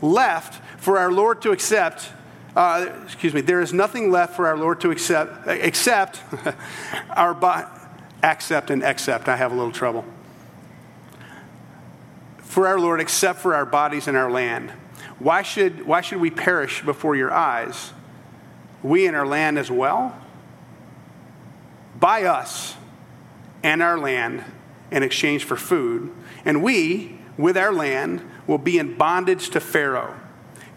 left 0.00 0.64
for 0.80 0.96
our 0.96 1.12
Lord 1.12 1.42
to 1.42 1.50
accept. 1.50 2.08
Uh, 2.56 2.86
excuse 3.04 3.34
me, 3.34 3.42
there 3.42 3.60
is 3.60 3.74
nothing 3.74 4.10
left 4.10 4.36
for 4.36 4.46
our 4.46 4.56
Lord 4.56 4.80
to 4.80 4.90
accept, 4.90 5.46
except 5.46 6.22
our 7.10 7.34
bo- 7.34 7.68
accept 8.22 8.70
and 8.70 8.82
accept. 8.82 9.28
I 9.28 9.36
have 9.36 9.52
a 9.52 9.54
little 9.54 9.70
trouble. 9.70 10.06
For 12.38 12.66
our 12.66 12.80
Lord, 12.80 13.02
except 13.02 13.40
for 13.40 13.54
our 13.54 13.66
bodies 13.66 14.08
and 14.08 14.16
our 14.16 14.30
land. 14.30 14.72
Why 15.18 15.42
should, 15.42 15.84
why 15.86 16.00
should 16.00 16.22
we 16.22 16.30
perish 16.30 16.82
before 16.82 17.16
your 17.16 17.30
eyes? 17.30 17.92
We 18.82 19.06
and 19.06 19.16
our 19.16 19.26
land 19.26 19.58
as 19.58 19.70
well? 19.70 20.16
Buy 21.98 22.24
us 22.24 22.76
and 23.62 23.82
our 23.82 23.98
land 23.98 24.44
in 24.90 25.02
exchange 25.02 25.44
for 25.44 25.56
food, 25.56 26.10
and 26.44 26.62
we, 26.62 27.18
with 27.36 27.56
our 27.56 27.72
land, 27.72 28.22
will 28.46 28.58
be 28.58 28.78
in 28.78 28.96
bondage 28.96 29.50
to 29.50 29.60
Pharaoh. 29.60 30.14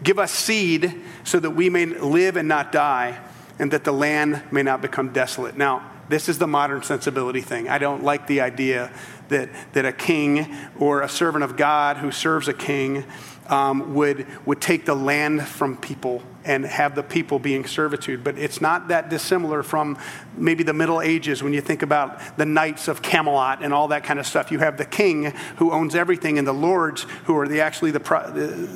Give 0.02 0.18
us 0.18 0.30
seed 0.30 1.00
so 1.24 1.40
that 1.40 1.50
we 1.50 1.70
may 1.70 1.86
live 1.86 2.36
and 2.36 2.46
not 2.46 2.70
die, 2.70 3.18
and 3.58 3.70
that 3.70 3.84
the 3.84 3.92
land 3.92 4.42
may 4.50 4.62
not 4.62 4.82
become 4.82 5.12
desolate. 5.12 5.56
Now, 5.56 5.90
this 6.08 6.28
is 6.28 6.38
the 6.38 6.46
modern 6.46 6.82
sensibility 6.82 7.40
thing. 7.40 7.68
I 7.68 7.78
don't 7.78 8.04
like 8.04 8.26
the 8.26 8.42
idea 8.42 8.92
that, 9.28 9.50
that 9.72 9.84
a 9.84 9.92
king 9.92 10.54
or 10.78 11.02
a 11.02 11.08
servant 11.08 11.44
of 11.44 11.56
God 11.56 11.98
who 11.98 12.10
serves 12.10 12.48
a 12.48 12.54
king 12.54 13.04
um, 13.48 13.94
would, 13.94 14.26
would 14.46 14.60
take 14.60 14.86
the 14.86 14.94
land 14.94 15.46
from 15.46 15.76
people 15.76 16.22
and 16.44 16.64
have 16.64 16.94
the 16.94 17.02
people 17.02 17.38
being 17.38 17.64
servitude. 17.64 18.22
But 18.22 18.38
it's 18.38 18.60
not 18.60 18.88
that 18.88 19.08
dissimilar 19.08 19.62
from 19.62 19.98
maybe 20.36 20.62
the 20.62 20.72
Middle 20.72 21.00
Ages 21.00 21.42
when 21.42 21.52
you 21.52 21.60
think 21.60 21.82
about 21.82 22.36
the 22.36 22.44
knights 22.44 22.86
of 22.88 23.00
Camelot 23.00 23.62
and 23.62 23.72
all 23.72 23.88
that 23.88 24.04
kind 24.04 24.18
of 24.18 24.26
stuff. 24.26 24.50
You 24.50 24.58
have 24.58 24.76
the 24.76 24.84
king 24.84 25.32
who 25.56 25.72
owns 25.72 25.94
everything 25.94 26.38
and 26.38 26.46
the 26.46 26.52
lords 26.52 27.02
who 27.24 27.36
are 27.38 27.48
the 27.48 27.60
actually 27.60 27.92
the 27.92 28.00
pro- 28.00 28.30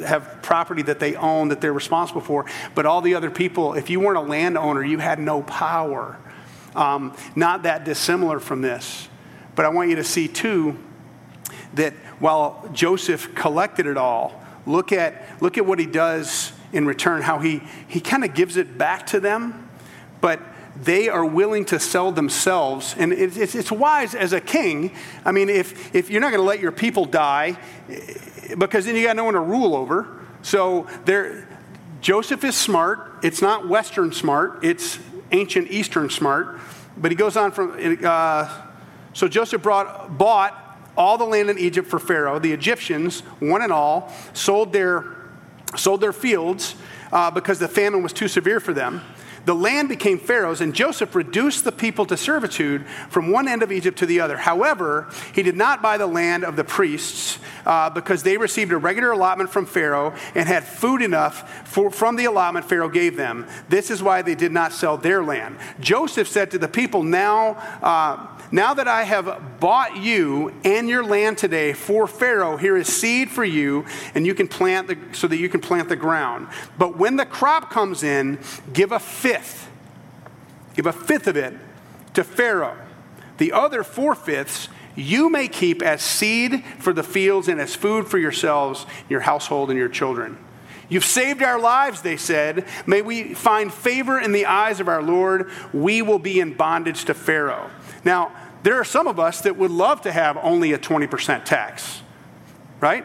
have 0.06 0.38
property 0.42 0.82
that 0.82 0.98
they 0.98 1.14
own 1.16 1.48
that 1.48 1.60
they're 1.60 1.72
responsible 1.72 2.22
for. 2.22 2.46
But 2.74 2.86
all 2.86 3.02
the 3.02 3.14
other 3.14 3.30
people, 3.30 3.74
if 3.74 3.90
you 3.90 4.00
weren't 4.00 4.18
a 4.18 4.22
landowner, 4.22 4.82
you 4.82 4.98
had 4.98 5.18
no 5.18 5.42
power. 5.42 6.18
Um, 6.74 7.14
not 7.34 7.64
that 7.64 7.84
dissimilar 7.84 8.40
from 8.40 8.62
this. 8.62 9.08
But 9.58 9.64
I 9.64 9.70
want 9.70 9.90
you 9.90 9.96
to 9.96 10.04
see 10.04 10.28
too 10.28 10.78
that 11.74 11.92
while 12.20 12.70
Joseph 12.72 13.34
collected 13.34 13.88
it 13.88 13.96
all, 13.96 14.40
look 14.66 14.92
at, 14.92 15.42
look 15.42 15.58
at 15.58 15.66
what 15.66 15.80
he 15.80 15.86
does 15.86 16.52
in 16.72 16.86
return, 16.86 17.22
how 17.22 17.40
he, 17.40 17.62
he 17.88 17.98
kind 17.98 18.24
of 18.24 18.34
gives 18.34 18.56
it 18.56 18.78
back 18.78 19.04
to 19.08 19.18
them, 19.18 19.68
but 20.20 20.40
they 20.80 21.08
are 21.08 21.24
willing 21.24 21.64
to 21.64 21.80
sell 21.80 22.12
themselves. 22.12 22.94
And 22.96 23.12
it's, 23.12 23.56
it's, 23.56 23.72
wise 23.72 24.14
as 24.14 24.32
a 24.32 24.40
king. 24.40 24.94
I 25.24 25.32
mean, 25.32 25.48
if, 25.48 25.92
if 25.92 26.08
you're 26.08 26.20
not 26.20 26.30
going 26.30 26.40
to 26.40 26.46
let 26.46 26.60
your 26.60 26.70
people 26.70 27.04
die, 27.04 27.58
because 28.56 28.86
then 28.86 28.94
you 28.94 29.02
got 29.02 29.16
no 29.16 29.24
one 29.24 29.34
to 29.34 29.40
rule 29.40 29.74
over. 29.74 30.20
So 30.42 30.86
there, 31.04 31.48
Joseph 32.00 32.44
is 32.44 32.56
smart. 32.56 33.24
It's 33.24 33.42
not 33.42 33.68
Western 33.68 34.12
smart, 34.12 34.64
it's 34.64 35.00
ancient 35.32 35.68
Eastern 35.72 36.10
smart. 36.10 36.60
But 36.96 37.10
he 37.10 37.16
goes 37.16 37.36
on 37.36 37.50
from, 37.50 37.98
uh, 38.04 38.66
so 39.12 39.28
Joseph 39.28 39.62
brought, 39.62 40.18
bought 40.18 40.64
all 40.96 41.16
the 41.16 41.24
land 41.24 41.48
in 41.48 41.58
Egypt 41.58 41.88
for 41.88 41.98
Pharaoh. 41.98 42.38
The 42.38 42.52
Egyptians, 42.52 43.20
one 43.40 43.62
and 43.62 43.72
all, 43.72 44.12
sold 44.32 44.72
their, 44.72 45.04
sold 45.76 46.00
their 46.00 46.12
fields 46.12 46.74
uh, 47.12 47.30
because 47.30 47.58
the 47.58 47.68
famine 47.68 48.02
was 48.02 48.12
too 48.12 48.28
severe 48.28 48.60
for 48.60 48.72
them. 48.72 49.00
The 49.44 49.54
land 49.54 49.88
became 49.88 50.18
Pharaoh's, 50.18 50.60
and 50.60 50.74
Joseph 50.74 51.14
reduced 51.14 51.64
the 51.64 51.72
people 51.72 52.04
to 52.06 52.18
servitude 52.18 52.84
from 53.08 53.30
one 53.30 53.48
end 53.48 53.62
of 53.62 53.72
Egypt 53.72 53.98
to 54.00 54.04
the 54.04 54.20
other. 54.20 54.36
However, 54.36 55.08
he 55.34 55.42
did 55.42 55.56
not 55.56 55.80
buy 55.80 55.96
the 55.96 56.06
land 56.06 56.44
of 56.44 56.54
the 56.54 56.64
priests 56.64 57.38
uh, 57.64 57.88
because 57.88 58.22
they 58.22 58.36
received 58.36 58.72
a 58.72 58.76
regular 58.76 59.12
allotment 59.12 59.48
from 59.48 59.64
Pharaoh 59.64 60.14
and 60.34 60.46
had 60.46 60.64
food 60.64 61.00
enough 61.00 61.66
for, 61.66 61.90
from 61.90 62.16
the 62.16 62.26
allotment 62.26 62.68
Pharaoh 62.68 62.90
gave 62.90 63.16
them. 63.16 63.46
This 63.70 63.90
is 63.90 64.02
why 64.02 64.20
they 64.20 64.34
did 64.34 64.52
not 64.52 64.72
sell 64.72 64.98
their 64.98 65.24
land. 65.24 65.56
Joseph 65.80 66.28
said 66.28 66.50
to 66.50 66.58
the 66.58 66.68
people, 66.68 67.02
Now, 67.02 67.52
uh, 67.80 68.37
now 68.50 68.74
that 68.74 68.88
I 68.88 69.04
have 69.04 69.60
bought 69.60 69.96
you 69.96 70.54
and 70.64 70.88
your 70.88 71.04
land 71.04 71.38
today 71.38 71.72
for 71.72 72.06
Pharaoh, 72.06 72.56
here 72.56 72.76
is 72.76 72.88
seed 72.88 73.30
for 73.30 73.44
you, 73.44 73.84
and 74.14 74.26
you 74.26 74.34
can 74.34 74.48
plant 74.48 74.88
the, 74.88 74.98
so 75.12 75.26
that 75.26 75.36
you 75.36 75.48
can 75.48 75.60
plant 75.60 75.88
the 75.88 75.96
ground. 75.96 76.48
But 76.78 76.96
when 76.96 77.16
the 77.16 77.26
crop 77.26 77.70
comes 77.70 78.02
in, 78.02 78.38
give 78.72 78.92
a 78.92 78.98
fifth. 78.98 79.68
Give 80.74 80.86
a 80.86 80.92
fifth 80.92 81.26
of 81.26 81.36
it 81.36 81.54
to 82.14 82.24
Pharaoh. 82.24 82.76
The 83.38 83.52
other 83.52 83.82
four 83.82 84.14
fifths 84.14 84.68
you 84.96 85.30
may 85.30 85.46
keep 85.46 85.80
as 85.80 86.02
seed 86.02 86.64
for 86.80 86.92
the 86.92 87.04
fields 87.04 87.46
and 87.46 87.60
as 87.60 87.76
food 87.76 88.08
for 88.08 88.18
yourselves, 88.18 88.84
your 89.08 89.20
household, 89.20 89.70
and 89.70 89.78
your 89.78 89.88
children. 89.88 90.36
You've 90.88 91.04
saved 91.04 91.42
our 91.42 91.60
lives, 91.60 92.02
they 92.02 92.16
said. 92.16 92.64
May 92.86 93.02
we 93.02 93.34
find 93.34 93.72
favor 93.72 94.18
in 94.18 94.32
the 94.32 94.46
eyes 94.46 94.80
of 94.80 94.88
our 94.88 95.02
Lord. 95.02 95.50
We 95.72 96.02
will 96.02 96.18
be 96.18 96.40
in 96.40 96.54
bondage 96.54 97.04
to 97.04 97.14
Pharaoh. 97.14 97.70
Now, 98.08 98.32
there 98.62 98.76
are 98.76 98.84
some 98.84 99.06
of 99.06 99.20
us 99.20 99.42
that 99.42 99.58
would 99.58 99.70
love 99.70 100.00
to 100.00 100.12
have 100.12 100.38
only 100.38 100.72
a 100.72 100.78
20% 100.78 101.44
tax, 101.44 102.00
right? 102.80 103.04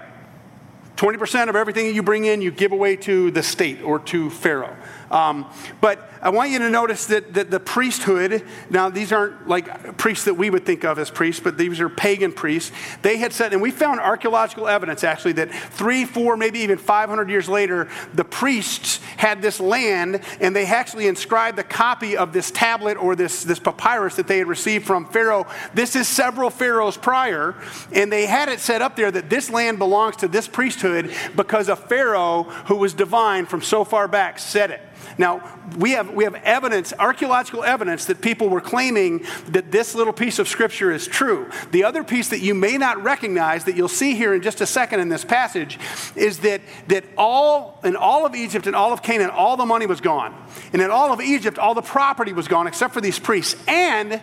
20% 0.96 1.50
of 1.50 1.58
everything 1.58 1.88
that 1.88 1.94
you 1.94 2.02
bring 2.02 2.24
in, 2.24 2.42
you 2.42 2.52
give 2.52 2.72
away 2.72 2.96
to 2.96 3.30
the 3.30 3.44
state 3.44 3.82
or 3.82 4.00
to 4.00 4.30
Pharaoh. 4.30 4.74
Um, 5.12 5.52
but 5.82 6.10
I 6.24 6.30
want 6.30 6.52
you 6.52 6.60
to 6.60 6.70
notice 6.70 7.08
that, 7.08 7.34
that 7.34 7.52
the 7.52 7.60
priesthood, 7.60 8.46
now 8.70 8.90
these 8.90 9.12
aren't 9.12 9.46
like 9.46 9.98
priests 9.98 10.24
that 10.24 10.36
we 10.36 10.50
would 10.50 10.66
think 10.66 10.86
of 10.86 10.98
as 10.98 11.12
priests, 11.12 11.42
but 11.44 11.58
these 11.58 11.82
are 11.82 11.90
pagan 11.90 12.32
priests. 12.32 12.72
They 13.02 13.18
had 13.18 13.34
said, 13.34 13.52
and 13.52 13.62
we 13.62 13.72
found 13.72 14.00
archaeological 14.00 14.70
evidence 14.70 15.04
actually 15.04 15.34
that 15.34 15.54
three, 15.54 16.06
four, 16.06 16.38
maybe 16.38 16.60
even 16.60 16.78
500 16.78 17.30
years 17.30 17.50
later, 17.50 17.90
the 18.14 18.24
priests 18.24 19.02
had 19.18 19.42
this 19.42 19.60
land 19.60 20.22
and 20.40 20.56
they 20.56 20.66
actually 20.66 21.08
inscribed 21.08 21.58
the 21.58 21.64
copy 21.64 22.16
of 22.16 22.32
this 22.32 22.52
tablet 22.52 22.96
or 22.96 23.18
this, 23.18 23.44
this 23.44 23.60
papyrus 23.60 24.16
that 24.16 24.28
they 24.28 24.38
had 24.38 24.48
received 24.48 24.88
from 24.88 25.06
Pharaoh. 25.08 25.46
This 25.74 25.98
is 25.98 26.08
several 26.08 26.50
pharaohs 26.50 26.96
prior, 26.96 27.54
and 27.92 28.10
they 28.10 28.28
had 28.28 28.48
it 28.48 28.62
set 28.62 28.82
up 28.82 28.96
there 28.96 29.12
that 29.12 29.30
this 29.30 29.50
land 29.50 29.78
belongs 29.78 30.16
to 30.18 30.30
this 30.30 30.48
priesthood 30.48 31.14
because 31.36 31.68
a 31.68 31.76
Pharaoh 31.76 32.44
who 32.68 32.78
was 32.78 32.94
divine 32.94 33.46
from 33.46 33.62
so 33.62 33.84
far 33.84 34.08
back 34.08 34.40
said 34.40 34.72
it. 34.72 34.82
Now, 35.18 35.60
we 35.78 35.92
have, 35.92 36.13
we 36.16 36.24
have 36.24 36.36
evidence, 36.36 36.94
archaeological 36.98 37.64
evidence, 37.64 38.06
that 38.06 38.22
people 38.22 38.50
were 38.50 38.62
claiming 38.62 39.26
that 39.48 39.72
this 39.72 39.96
little 39.96 40.14
piece 40.14 40.40
of 40.40 40.48
scripture 40.48 40.92
is 40.92 41.08
true. 41.08 41.50
The 41.72 41.84
other 41.84 42.04
piece 42.04 42.30
that 42.30 42.40
you 42.40 42.54
may 42.54 42.78
not 42.78 43.02
recognize, 43.04 43.66
that 43.66 43.76
you'll 43.76 43.88
see 43.88 44.16
here 44.16 44.34
in 44.34 44.42
just 44.42 44.62
a 44.62 44.66
second 44.66 45.00
in 45.00 45.10
this 45.10 45.26
passage, 45.26 45.80
is 46.16 46.40
that, 46.40 46.62
that 46.88 47.04
all, 47.18 47.80
in 47.84 47.96
all 47.96 48.26
of 48.26 48.36
Egypt 48.36 48.68
and 48.68 48.76
all 48.76 48.94
of 48.94 49.02
Canaan, 49.02 49.30
all 49.30 49.58
the 49.58 49.66
money 49.66 49.86
was 49.86 50.02
gone. 50.02 50.36
And 50.72 50.82
in 50.82 50.90
all 50.90 51.12
of 51.12 51.22
Egypt, 51.22 51.58
all 51.58 51.74
the 51.74 51.82
property 51.82 52.34
was 52.34 52.48
gone 52.48 52.68
except 52.68 52.94
for 52.94 53.02
these 53.02 53.20
priests 53.20 53.56
and 53.68 54.22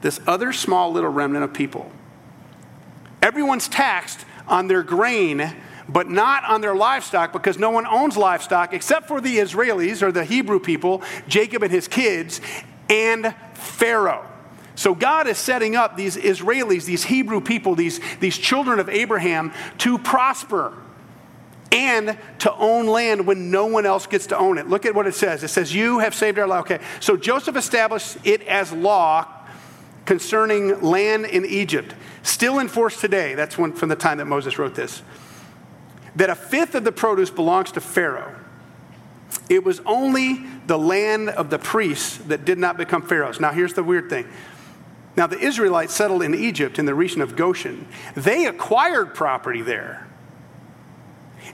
this 0.00 0.20
other 0.26 0.52
small 0.52 0.92
little 0.92 1.10
remnant 1.10 1.44
of 1.44 1.54
people. 1.54 1.90
Everyone's 3.22 3.68
taxed 3.68 4.24
on 4.48 4.66
their 4.66 4.82
grain 4.82 5.54
but 5.92 6.08
not 6.08 6.44
on 6.44 6.60
their 6.60 6.74
livestock 6.74 7.32
because 7.32 7.58
no 7.58 7.70
one 7.70 7.86
owns 7.86 8.16
livestock 8.16 8.72
except 8.72 9.08
for 9.08 9.20
the 9.20 9.38
Israelis 9.38 10.02
or 10.02 10.10
the 10.10 10.24
Hebrew 10.24 10.58
people, 10.58 11.02
Jacob 11.28 11.62
and 11.62 11.72
his 11.72 11.88
kids, 11.88 12.40
and 12.88 13.34
Pharaoh. 13.54 14.26
So 14.74 14.94
God 14.94 15.26
is 15.26 15.36
setting 15.38 15.76
up 15.76 15.96
these 15.96 16.16
Israelis, 16.16 16.86
these 16.86 17.04
Hebrew 17.04 17.40
people, 17.40 17.74
these, 17.74 18.00
these 18.20 18.38
children 18.38 18.78
of 18.78 18.88
Abraham 18.88 19.52
to 19.78 19.98
prosper 19.98 20.72
and 21.70 22.18
to 22.40 22.54
own 22.54 22.86
land 22.86 23.26
when 23.26 23.50
no 23.50 23.66
one 23.66 23.86
else 23.86 24.06
gets 24.06 24.26
to 24.28 24.38
own 24.38 24.58
it. 24.58 24.68
Look 24.68 24.84
at 24.86 24.94
what 24.94 25.06
it 25.06 25.14
says. 25.14 25.42
It 25.42 25.48
says, 25.48 25.74
You 25.74 26.00
have 26.00 26.14
saved 26.14 26.38
our 26.38 26.46
life. 26.46 26.62
Okay. 26.62 26.80
So 27.00 27.16
Joseph 27.16 27.56
established 27.56 28.18
it 28.24 28.42
as 28.42 28.72
law 28.72 29.26
concerning 30.04 30.80
land 30.82 31.26
in 31.26 31.46
Egypt, 31.46 31.94
still 32.22 32.58
in 32.58 32.68
force 32.68 33.00
today. 33.00 33.34
That's 33.34 33.56
when, 33.56 33.72
from 33.72 33.88
the 33.88 33.96
time 33.96 34.18
that 34.18 34.26
Moses 34.26 34.58
wrote 34.58 34.74
this 34.74 35.02
that 36.16 36.30
a 36.30 36.34
fifth 36.34 36.74
of 36.74 36.84
the 36.84 36.92
produce 36.92 37.30
belongs 37.30 37.72
to 37.72 37.80
Pharaoh. 37.80 38.34
It 39.48 39.64
was 39.64 39.80
only 39.86 40.44
the 40.66 40.78
land 40.78 41.30
of 41.30 41.50
the 41.50 41.58
priests 41.58 42.18
that 42.18 42.44
did 42.44 42.58
not 42.58 42.76
become 42.76 43.02
Pharaoh's. 43.02 43.40
Now, 43.40 43.52
here's 43.52 43.74
the 43.74 43.82
weird 43.82 44.10
thing. 44.10 44.28
Now, 45.16 45.26
the 45.26 45.38
Israelites 45.38 45.92
settled 45.92 46.22
in 46.22 46.34
Egypt 46.34 46.78
in 46.78 46.86
the 46.86 46.94
region 46.94 47.20
of 47.20 47.36
Goshen. 47.36 47.86
They 48.14 48.46
acquired 48.46 49.14
property 49.14 49.62
there 49.62 50.06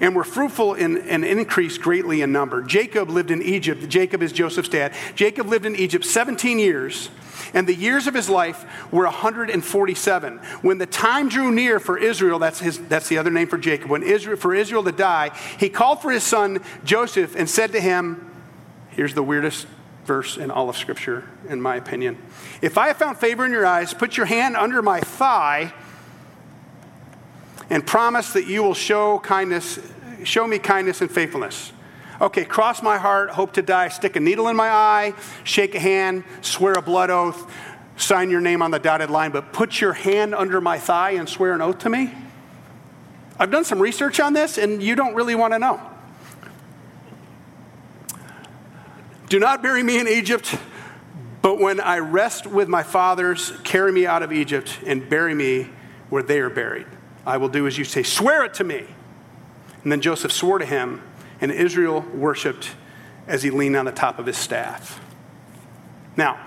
and 0.00 0.15
were 0.15 0.25
fruitful 0.25 0.75
in, 0.75 0.99
and 1.09 1.25
increased 1.25 1.81
greatly 1.81 2.23
in 2.23 2.31
number. 2.31 2.62
Jacob 2.62 3.11
lived 3.11 3.31
in 3.31 3.43
Egypt. 3.43 3.88
Jacob 3.88 4.23
is 4.23 4.33
Joseph's 4.33 4.69
dad. 4.69 4.95
Jacob 5.15 5.49
lived 5.49 5.67
in 5.67 5.75
Egypt 5.75 6.05
17 6.05 6.59
years 6.59 7.11
and 7.55 7.67
the 7.67 7.75
years 7.75 8.07
of 8.07 8.14
his 8.14 8.28
life 8.28 8.64
were 8.93 9.05
147. 9.05 10.38
When 10.62 10.78
the 10.78 10.87
time 10.87 11.28
drew 11.28 11.50
near 11.50 11.81
for 11.81 11.99
Israel, 11.99 12.38
that's, 12.38 12.61
his, 12.61 12.78
that's 12.88 13.09
the 13.09 13.19
other 13.19 13.31
name 13.31 13.49
for 13.49 13.59
Jacob, 13.59 13.90
when 13.90 14.02
Israel, 14.02 14.37
for 14.37 14.55
Israel 14.55 14.85
to 14.85 14.93
die, 14.93 15.31
he 15.59 15.69
called 15.69 16.02
for 16.02 16.11
his 16.11 16.23
son 16.23 16.62
Joseph 16.85 17.35
and 17.37 17.49
said 17.49 17.73
to 17.73 17.81
him, 17.81 18.25
Here's 18.90 19.14
the 19.14 19.23
weirdest 19.23 19.67
verse 20.05 20.37
in 20.37 20.50
all 20.50 20.69
of 20.69 20.76
Scripture, 20.76 21.28
in 21.49 21.61
my 21.61 21.76
opinion. 21.76 22.19
If 22.62 22.78
I 22.78 22.88
have 22.88 22.97
found 22.97 23.19
favor 23.19 23.45
in 23.45 23.52
your 23.52 23.67
eyes, 23.67 23.95
put 23.95 24.17
your 24.17 24.26
hand 24.26 24.57
under 24.57 24.83
my 24.83 25.00
thigh 25.00 25.73
and 27.71 27.87
promise 27.87 28.33
that 28.33 28.47
you 28.47 28.62
will 28.62 28.75
show 28.75 29.19
kindness, 29.19 29.78
show 30.25 30.47
me 30.47 30.59
kindness 30.59 31.00
and 31.00 31.11
faithfulness. 31.11 31.73
Okay, 32.20 32.44
cross 32.44 32.82
my 32.82 32.98
heart, 32.98 33.30
hope 33.30 33.52
to 33.52 33.62
die, 33.62 33.88
stick 33.88 34.16
a 34.16 34.20
needle 34.20 34.48
in 34.48 34.56
my 34.56 34.68
eye, 34.68 35.14
shake 35.44 35.75
a 35.76 35.78
hand, 35.78 36.25
swear 36.40 36.72
a 36.72 36.82
blood 36.82 37.10
oath, 37.10 37.48
sign 37.96 38.28
your 38.28 38.40
name 38.40 38.60
on 38.60 38.72
the 38.72 38.78
dotted 38.80 39.08
line, 39.08 39.30
but 39.30 39.52
put 39.52 39.80
your 39.80 39.92
hand 39.92 40.34
under 40.34 40.60
my 40.60 40.78
thigh 40.78 41.12
and 41.12 41.28
swear 41.28 41.52
an 41.52 41.62
oath 41.62 41.78
to 41.78 41.88
me? 41.88 42.12
I've 43.38 43.52
done 43.52 43.64
some 43.64 43.80
research 43.80 44.18
on 44.18 44.32
this, 44.32 44.58
and 44.58 44.82
you 44.82 44.96
don't 44.96 45.14
really 45.14 45.37
want 45.37 45.52
to 45.52 45.60
know. 45.60 45.80
Do 49.28 49.38
not 49.38 49.62
bury 49.62 49.82
me 49.84 50.00
in 50.00 50.08
Egypt, 50.08 50.58
but 51.40 51.60
when 51.60 51.78
I 51.78 51.98
rest 51.98 52.46
with 52.46 52.66
my 52.66 52.82
fathers, 52.82 53.52
carry 53.62 53.92
me 53.92 54.06
out 54.06 54.25
of 54.25 54.32
Egypt 54.32 54.80
and 54.84 55.08
bury 55.08 55.34
me 55.34 55.68
where 56.08 56.22
they 56.22 56.40
are 56.40 56.50
buried. 56.50 56.87
I 57.25 57.37
will 57.37 57.48
do 57.48 57.66
as 57.66 57.78
you 57.78 57.84
say. 57.84 58.02
Swear 58.02 58.44
it 58.44 58.54
to 58.54 58.64
me. 58.64 58.87
And 59.82 59.92
then 59.92 60.00
Joseph 60.00 60.32
swore 60.32 60.58
to 60.58 60.64
him, 60.64 61.02
and 61.40 61.52
Israel 61.52 62.00
worshiped 62.14 62.73
as 63.26 63.42
he 63.42 63.50
leaned 63.50 63.76
on 63.76 63.85
the 63.85 63.92
top 63.92 64.18
of 64.18 64.26
his 64.26 64.37
staff. 64.37 65.00
Now, 66.16 66.38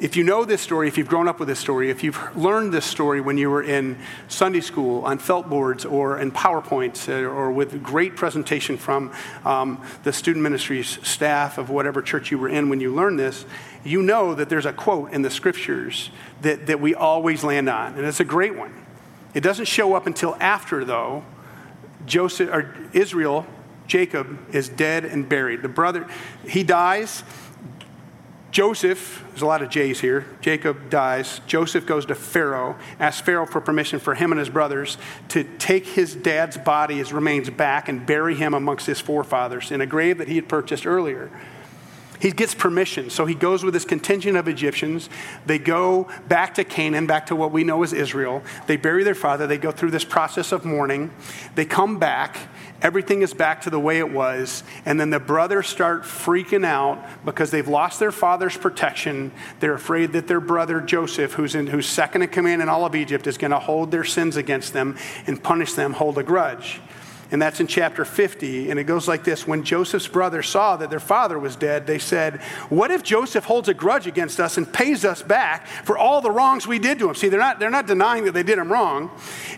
if 0.00 0.16
you 0.16 0.22
know 0.22 0.44
this 0.44 0.60
story, 0.60 0.86
if 0.86 0.96
you've 0.96 1.08
grown 1.08 1.26
up 1.26 1.40
with 1.40 1.48
this 1.48 1.58
story, 1.58 1.90
if 1.90 2.04
you've 2.04 2.36
learned 2.36 2.72
this 2.72 2.84
story 2.84 3.20
when 3.20 3.36
you 3.36 3.50
were 3.50 3.62
in 3.62 3.98
Sunday 4.28 4.60
school 4.60 5.04
on 5.04 5.18
felt 5.18 5.48
boards 5.48 5.84
or 5.84 6.20
in 6.20 6.30
PowerPoints 6.30 7.08
uh, 7.08 7.26
or 7.26 7.50
with 7.50 7.82
great 7.82 8.14
presentation 8.14 8.76
from 8.76 9.12
um, 9.44 9.84
the 10.04 10.12
student 10.12 10.42
ministries 10.44 11.04
staff 11.06 11.58
of 11.58 11.68
whatever 11.68 12.00
church 12.00 12.30
you 12.30 12.38
were 12.38 12.48
in 12.48 12.68
when 12.68 12.78
you 12.78 12.94
learned 12.94 13.18
this, 13.18 13.44
you 13.82 14.00
know 14.00 14.34
that 14.34 14.48
there's 14.48 14.66
a 14.66 14.72
quote 14.72 15.12
in 15.12 15.22
the 15.22 15.30
scriptures 15.30 16.10
that, 16.42 16.66
that 16.66 16.80
we 16.80 16.94
always 16.94 17.42
land 17.42 17.68
on, 17.68 17.94
and 17.94 18.06
it's 18.06 18.20
a 18.20 18.24
great 18.24 18.54
one. 18.54 18.84
It 19.34 19.40
doesn't 19.40 19.66
show 19.66 19.94
up 19.94 20.06
until 20.06 20.36
after, 20.38 20.84
though, 20.84 21.24
Joseph 22.08 22.50
or 22.50 22.74
Israel, 22.92 23.46
Jacob, 23.86 24.38
is 24.54 24.68
dead 24.68 25.04
and 25.04 25.28
buried. 25.28 25.62
The 25.62 25.68
brother, 25.68 26.08
he 26.46 26.64
dies 26.64 27.22
Joseph, 28.50 29.24
there's 29.28 29.42
a 29.42 29.46
lot 29.46 29.60
of 29.60 29.68
J's 29.68 30.00
here. 30.00 30.26
Jacob 30.40 30.88
dies. 30.88 31.40
Joseph 31.46 31.84
goes 31.84 32.06
to 32.06 32.14
Pharaoh, 32.14 32.76
asks 32.98 33.20
Pharaoh 33.20 33.44
for 33.44 33.60
permission 33.60 33.98
for 33.98 34.14
him 34.14 34.32
and 34.32 34.38
his 34.38 34.48
brothers 34.48 34.96
to 35.28 35.44
take 35.58 35.86
his 35.86 36.14
dad's 36.14 36.56
body, 36.56 36.96
his 36.96 37.12
remains 37.12 37.50
back, 37.50 37.88
and 37.90 38.06
bury 38.06 38.34
him 38.34 38.54
amongst 38.54 38.86
his 38.86 39.00
forefathers 39.00 39.70
in 39.70 39.82
a 39.82 39.86
grave 39.86 40.16
that 40.18 40.28
he 40.28 40.36
had 40.36 40.48
purchased 40.48 40.86
earlier. 40.86 41.30
He 42.20 42.32
gets 42.32 42.54
permission, 42.54 43.10
so 43.10 43.26
he 43.26 43.34
goes 43.34 43.64
with 43.64 43.74
his 43.74 43.84
contingent 43.84 44.36
of 44.36 44.48
Egyptians. 44.48 45.08
They 45.46 45.58
go 45.58 46.08
back 46.28 46.54
to 46.54 46.64
Canaan, 46.64 47.06
back 47.06 47.26
to 47.26 47.36
what 47.36 47.52
we 47.52 47.64
know 47.64 47.82
as 47.82 47.92
Israel. 47.92 48.42
They 48.66 48.76
bury 48.76 49.04
their 49.04 49.14
father. 49.14 49.46
They 49.46 49.58
go 49.58 49.70
through 49.70 49.92
this 49.92 50.04
process 50.04 50.52
of 50.52 50.64
mourning. 50.64 51.10
They 51.54 51.64
come 51.64 51.98
back, 51.98 52.36
Everything 52.80 53.22
is 53.22 53.34
back 53.34 53.62
to 53.62 53.70
the 53.70 53.80
way 53.80 53.98
it 53.98 54.12
was. 54.12 54.62
And 54.84 55.00
then 55.00 55.10
the 55.10 55.18
brothers 55.18 55.66
start 55.66 56.02
freaking 56.02 56.64
out 56.64 57.04
because 57.24 57.50
they've 57.50 57.66
lost 57.66 57.98
their 57.98 58.12
father's 58.12 58.56
protection. 58.56 59.32
They're 59.58 59.74
afraid 59.74 60.12
that 60.12 60.28
their 60.28 60.40
brother 60.40 60.80
Joseph, 60.80 61.32
who's, 61.32 61.56
in, 61.56 61.66
who's 61.66 61.88
second 61.88 62.22
in 62.22 62.28
command 62.28 62.62
in 62.62 62.68
all 62.68 62.84
of 62.84 62.94
Egypt, 62.94 63.26
is 63.26 63.36
going 63.36 63.50
to 63.50 63.58
hold 63.58 63.90
their 63.90 64.04
sins 64.04 64.36
against 64.36 64.72
them 64.74 64.96
and 65.26 65.42
punish 65.42 65.72
them, 65.72 65.92
hold 65.92 66.18
a 66.18 66.22
grudge 66.22 66.80
and 67.30 67.42
that's 67.42 67.60
in 67.60 67.66
chapter 67.66 68.04
50. 68.04 68.70
And 68.70 68.80
it 68.80 68.84
goes 68.84 69.06
like 69.06 69.24
this 69.24 69.46
When 69.46 69.62
Joseph's 69.62 70.08
brothers 70.08 70.48
saw 70.48 70.76
that 70.76 70.90
their 70.90 71.00
father 71.00 71.38
was 71.38 71.56
dead, 71.56 71.86
they 71.86 71.98
said, 71.98 72.40
What 72.70 72.90
if 72.90 73.02
Joseph 73.02 73.44
holds 73.44 73.68
a 73.68 73.74
grudge 73.74 74.06
against 74.06 74.40
us 74.40 74.56
and 74.56 74.70
pays 74.72 75.04
us 75.04 75.22
back 75.22 75.66
for 75.66 75.98
all 75.98 76.20
the 76.20 76.30
wrongs 76.30 76.66
we 76.66 76.78
did 76.78 76.98
to 77.00 77.08
him? 77.08 77.14
See, 77.14 77.28
they're 77.28 77.38
not, 77.38 77.58
they're 77.58 77.70
not 77.70 77.86
denying 77.86 78.24
that 78.24 78.32
they 78.32 78.42
did 78.42 78.58
him 78.58 78.72
wrong. 78.72 79.10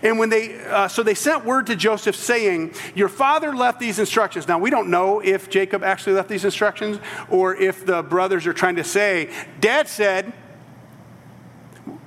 And 0.03 0.19
when 0.19 0.29
they, 0.29 0.59
uh, 0.65 0.87
so 0.89 1.01
they 1.01 1.13
sent 1.13 1.45
word 1.45 1.67
to 1.67 1.75
Joseph 1.75 2.15
saying, 2.15 2.73
Your 2.93 3.09
father 3.09 3.55
left 3.55 3.79
these 3.79 3.99
instructions. 3.99 4.47
Now, 4.47 4.59
we 4.59 4.69
don't 4.69 4.89
know 4.89 5.21
if 5.21 5.49
Jacob 5.49 5.83
actually 5.83 6.13
left 6.13 6.29
these 6.29 6.43
instructions 6.43 6.99
or 7.29 7.55
if 7.55 7.85
the 7.85 8.03
brothers 8.03 8.45
are 8.47 8.53
trying 8.53 8.75
to 8.75 8.83
say, 8.83 9.29
Dad 9.59 9.87
said, 9.87 10.33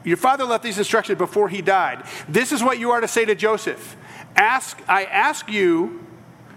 your 0.04 0.18
father 0.18 0.44
left 0.44 0.62
these 0.62 0.76
instructions 0.76 1.16
before 1.16 1.48
he 1.48 1.62
died. 1.62 2.04
This 2.28 2.52
is 2.52 2.62
what 2.62 2.78
you 2.78 2.90
are 2.90 3.00
to 3.00 3.08
say 3.08 3.24
to 3.24 3.34
Joseph. 3.34 3.96
Ask, 4.36 4.80
I 4.88 5.04
ask 5.04 5.48
you 5.48 6.04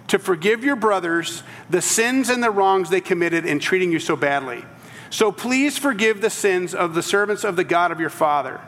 to 0.07 0.19
forgive 0.19 0.63
your 0.63 0.75
brothers 0.75 1.43
the 1.69 1.81
sins 1.81 2.29
and 2.29 2.41
the 2.41 2.51
wrongs 2.51 2.89
they 2.89 3.01
committed 3.01 3.46
in 3.46 3.60
treating 3.60 3.91
you 3.91 4.00
so 4.00 4.15
badly. 4.15 4.63
So 5.10 5.31
please 5.31 5.77
forgive 5.77 6.22
the 6.22 6.29
sins 6.29 6.74
of 6.74 6.93
the 6.93 7.03
servants 7.03 7.43
of 7.43 7.55
the 7.55 7.63
God 7.63 7.91
of 7.91 8.00
your 8.00 8.10
father. 8.10 8.60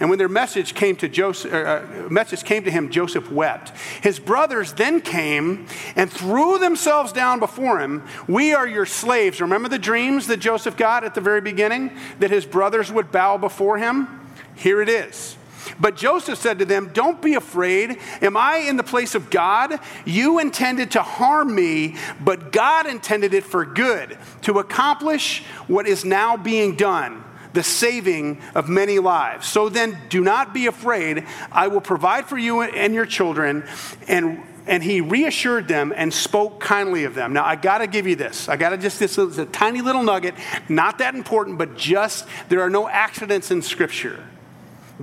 And 0.00 0.10
when 0.10 0.18
their 0.18 0.28
message 0.28 0.74
came 0.74 0.96
to 0.96 1.08
Joseph, 1.08 1.52
uh, 1.52 1.56
uh, 1.56 2.08
message 2.10 2.44
came 2.44 2.64
to 2.64 2.70
him, 2.70 2.90
Joseph 2.90 3.30
wept. 3.30 3.70
His 4.02 4.18
brothers 4.18 4.72
then 4.72 5.00
came 5.00 5.66
and 5.94 6.10
threw 6.10 6.58
themselves 6.58 7.12
down 7.12 7.38
before 7.38 7.78
him. 7.78 8.02
We 8.26 8.52
are 8.54 8.66
your 8.66 8.86
slaves. 8.86 9.40
Remember 9.40 9.68
the 9.68 9.78
dreams 9.78 10.26
that 10.26 10.38
Joseph 10.38 10.76
got 10.76 11.04
at 11.04 11.14
the 11.14 11.20
very 11.20 11.40
beginning, 11.40 11.96
that 12.18 12.30
his 12.30 12.44
brothers 12.44 12.90
would 12.90 13.12
bow 13.12 13.38
before 13.38 13.78
him. 13.78 14.28
Here 14.56 14.82
it 14.82 14.88
is. 14.88 15.36
But 15.78 15.96
Joseph 15.96 16.38
said 16.38 16.58
to 16.58 16.64
them, 16.64 16.90
Don't 16.92 17.20
be 17.20 17.34
afraid. 17.34 17.98
Am 18.22 18.36
I 18.36 18.58
in 18.58 18.76
the 18.76 18.82
place 18.82 19.14
of 19.14 19.30
God? 19.30 19.78
You 20.04 20.38
intended 20.38 20.92
to 20.92 21.02
harm 21.02 21.54
me, 21.54 21.96
but 22.20 22.52
God 22.52 22.86
intended 22.86 23.34
it 23.34 23.44
for 23.44 23.64
good, 23.64 24.18
to 24.42 24.58
accomplish 24.58 25.42
what 25.66 25.86
is 25.86 26.04
now 26.04 26.36
being 26.36 26.76
done 26.76 27.24
the 27.52 27.62
saving 27.62 28.40
of 28.56 28.68
many 28.68 28.98
lives. 28.98 29.46
So 29.46 29.68
then, 29.68 29.96
do 30.08 30.24
not 30.24 30.52
be 30.52 30.66
afraid. 30.66 31.24
I 31.52 31.68
will 31.68 31.80
provide 31.80 32.26
for 32.26 32.36
you 32.36 32.62
and 32.62 32.92
your 32.92 33.06
children. 33.06 33.64
And 34.08 34.42
and 34.66 34.82
he 34.82 35.00
reassured 35.00 35.68
them 35.68 35.92
and 35.94 36.12
spoke 36.12 36.60
kindly 36.60 37.04
of 37.04 37.14
them. 37.14 37.32
Now, 37.32 37.44
I 37.44 37.56
got 37.56 37.78
to 37.78 37.86
give 37.86 38.06
you 38.06 38.16
this. 38.16 38.48
I 38.48 38.56
got 38.56 38.70
to 38.70 38.78
just, 38.78 38.98
this 38.98 39.18
is 39.18 39.38
a 39.38 39.46
tiny 39.46 39.82
little 39.82 40.02
nugget, 40.02 40.34
not 40.68 40.98
that 40.98 41.14
important, 41.14 41.58
but 41.58 41.76
just 41.76 42.26
there 42.48 42.62
are 42.62 42.70
no 42.70 42.88
accidents 42.88 43.50
in 43.50 43.60
Scripture. 43.60 44.24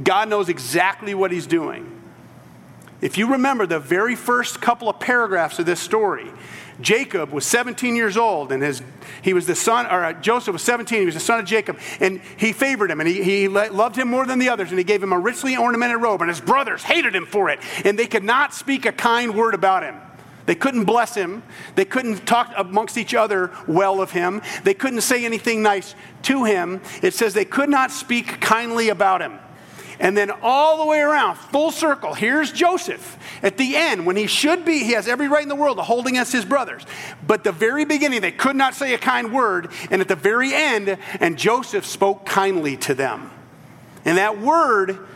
God 0.01 0.29
knows 0.29 0.49
exactly 0.49 1.13
what 1.13 1.31
he's 1.31 1.47
doing. 1.47 2.01
If 3.01 3.17
you 3.17 3.31
remember 3.31 3.65
the 3.65 3.79
very 3.79 4.15
first 4.15 4.61
couple 4.61 4.87
of 4.87 4.99
paragraphs 4.99 5.57
of 5.57 5.65
this 5.65 5.79
story, 5.79 6.31
Jacob 6.79 7.31
was 7.31 7.45
17 7.45 7.95
years 7.95 8.15
old, 8.15 8.51
and 8.51 8.61
his, 8.61 8.81
he 9.23 9.33
was 9.33 9.47
the 9.47 9.55
son, 9.55 9.87
or 9.87 10.05
uh, 10.05 10.13
Joseph 10.13 10.53
was 10.53 10.61
17, 10.61 10.99
he 10.99 11.05
was 11.05 11.15
the 11.15 11.19
son 11.19 11.39
of 11.39 11.45
Jacob, 11.45 11.79
and 11.99 12.21
he 12.37 12.53
favored 12.53 12.91
him, 12.91 12.99
and 12.99 13.09
he, 13.09 13.23
he 13.23 13.47
loved 13.47 13.95
him 13.95 14.07
more 14.07 14.25
than 14.25 14.37
the 14.39 14.49
others, 14.49 14.69
and 14.69 14.77
he 14.77 14.83
gave 14.83 15.01
him 15.01 15.13
a 15.13 15.19
richly 15.19 15.57
ornamented 15.57 15.99
robe, 16.01 16.21
and 16.21 16.29
his 16.29 16.41
brothers 16.41 16.83
hated 16.83 17.15
him 17.15 17.25
for 17.25 17.49
it, 17.49 17.59
and 17.83 17.97
they 17.97 18.07
could 18.07 18.23
not 18.23 18.53
speak 18.53 18.85
a 18.85 18.91
kind 18.91 19.35
word 19.35 19.55
about 19.55 19.83
him. 19.83 19.95
They 20.45 20.55
couldn't 20.55 20.85
bless 20.85 21.15
him. 21.15 21.43
They 21.75 21.85
couldn't 21.85 22.25
talk 22.25 22.51
amongst 22.57 22.97
each 22.97 23.13
other 23.13 23.51
well 23.67 24.01
of 24.01 24.11
him. 24.11 24.41
They 24.63 24.73
couldn't 24.73 25.01
say 25.01 25.23
anything 25.23 25.61
nice 25.61 25.95
to 26.23 26.43
him. 26.45 26.81
It 27.01 27.13
says 27.13 27.33
they 27.33 27.45
could 27.45 27.69
not 27.69 27.91
speak 27.91 28.41
kindly 28.41 28.89
about 28.89 29.21
him. 29.21 29.39
And 30.01 30.17
then 30.17 30.31
all 30.41 30.79
the 30.79 30.85
way 30.87 30.99
around, 30.99 31.35
full 31.35 31.69
circle, 31.71 32.15
here's 32.15 32.51
Joseph. 32.51 33.19
At 33.43 33.57
the 33.57 33.75
end, 33.75 34.03
when 34.03 34.15
he 34.15 34.25
should 34.25 34.65
be, 34.65 34.79
he 34.79 34.93
has 34.93 35.07
every 35.07 35.27
right 35.27 35.43
in 35.43 35.47
the 35.47 35.55
world 35.55 35.77
to 35.77 35.83
hold 35.83 36.07
against 36.07 36.33
his 36.33 36.43
brothers. 36.43 36.83
But 37.25 37.43
the 37.43 37.51
very 37.51 37.85
beginning, 37.85 38.21
they 38.21 38.31
could 38.31 38.55
not 38.55 38.73
say 38.73 38.95
a 38.95 38.97
kind 38.97 39.31
word. 39.31 39.71
And 39.91 40.01
at 40.01 40.07
the 40.07 40.15
very 40.15 40.55
end, 40.55 40.97
and 41.19 41.37
Joseph 41.37 41.85
spoke 41.85 42.25
kindly 42.25 42.77
to 42.77 42.95
them. 42.95 43.29
And 44.03 44.17
that 44.17 44.41
word 44.41 45.07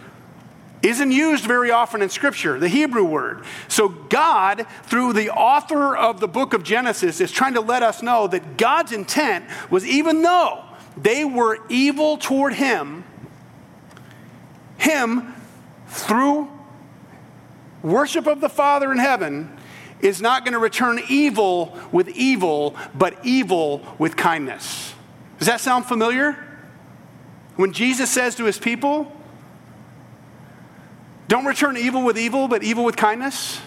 isn't 0.83 1.11
used 1.11 1.45
very 1.45 1.71
often 1.71 2.03
in 2.03 2.09
Scripture, 2.09 2.59
the 2.59 2.69
Hebrew 2.69 3.05
word. 3.05 3.43
So, 3.67 3.89
God, 3.89 4.67
through 4.83 5.13
the 5.13 5.31
author 5.31 5.97
of 5.97 6.19
the 6.19 6.27
book 6.27 6.53
of 6.53 6.63
Genesis, 6.63 7.19
is 7.21 7.31
trying 7.31 7.55
to 7.55 7.61
let 7.61 7.81
us 7.81 8.03
know 8.03 8.27
that 8.27 8.55
God's 8.55 8.91
intent 8.91 9.45
was 9.71 9.83
even 9.83 10.21
though 10.21 10.63
they 10.95 11.25
were 11.25 11.57
evil 11.69 12.17
toward 12.17 12.53
Him, 12.53 13.03
him 14.77 15.33
through 15.87 16.49
worship 17.81 18.27
of 18.27 18.41
the 18.41 18.49
Father 18.49 18.91
in 18.91 18.97
heaven 18.97 19.55
is 20.01 20.21
not 20.21 20.43
going 20.43 20.53
to 20.53 20.59
return 20.59 20.99
evil 21.09 21.77
with 21.91 22.09
evil, 22.09 22.75
but 22.93 23.17
evil 23.23 23.81
with 23.97 24.15
kindness. 24.15 24.93
Does 25.39 25.47
that 25.47 25.61
sound 25.61 25.85
familiar? 25.85 26.37
When 27.55 27.73
Jesus 27.73 28.09
says 28.09 28.35
to 28.35 28.45
his 28.45 28.57
people, 28.57 29.11
don't 31.27 31.45
return 31.45 31.77
evil 31.77 32.03
with 32.03 32.17
evil, 32.17 32.47
but 32.47 32.63
evil 32.63 32.83
with 32.83 32.95
kindness. 32.95 33.59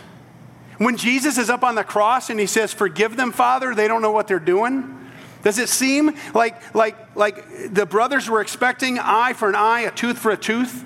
When 0.78 0.96
Jesus 0.96 1.38
is 1.38 1.50
up 1.50 1.64
on 1.64 1.74
the 1.74 1.82
cross 1.82 2.30
and 2.30 2.38
he 2.38 2.46
says, 2.46 2.72
Forgive 2.72 3.16
them, 3.16 3.32
Father, 3.32 3.74
they 3.74 3.88
don't 3.88 4.02
know 4.02 4.12
what 4.12 4.28
they're 4.28 4.38
doing. 4.38 4.94
Does 5.42 5.58
it 5.58 5.68
seem 5.68 6.16
like, 6.34 6.74
like, 6.74 7.16
like 7.16 7.72
the 7.72 7.86
brothers 7.86 8.28
were 8.28 8.40
expecting 8.40 8.98
eye 8.98 9.32
for 9.32 9.48
an 9.48 9.54
eye, 9.54 9.80
a 9.80 9.90
tooth 9.90 10.18
for 10.18 10.30
a 10.30 10.36
tooth? 10.36 10.84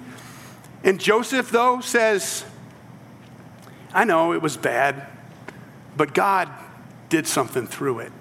And 0.85 1.01
Joseph, 1.01 1.51
though, 1.51 1.81
says, 1.81 2.45
I 3.95 4.05
know 4.05 4.33
it 4.33 4.43
was 4.43 4.57
bad, 4.57 5.07
but 5.97 6.15
God 6.15 6.49
did 7.09 7.27
something 7.27 7.67
through 7.67 8.01
it. 8.01 8.13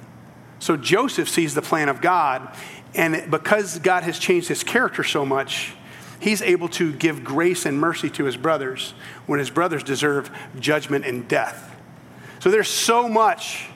So 0.59 0.77
Joseph 0.77 1.27
sees 1.27 1.55
the 1.55 1.61
plan 1.61 1.89
of 1.89 2.01
God, 2.01 2.55
and 2.93 3.31
because 3.31 3.79
God 3.79 4.03
has 4.03 4.19
changed 4.19 4.47
his 4.47 4.63
character 4.63 5.03
so 5.03 5.25
much, 5.25 5.73
he's 6.19 6.41
able 6.41 6.67
to 6.69 6.93
give 6.93 7.23
grace 7.23 7.65
and 7.65 7.79
mercy 7.79 8.09
to 8.11 8.25
his 8.25 8.37
brothers 8.37 8.93
when 9.25 9.39
his 9.39 9.49
brothers 9.49 9.81
deserve 9.81 10.29
judgment 10.59 11.05
and 11.05 11.27
death. 11.27 11.75
So 12.39 12.51
there's 12.51 12.69
so 12.69 13.09
much 13.09 13.69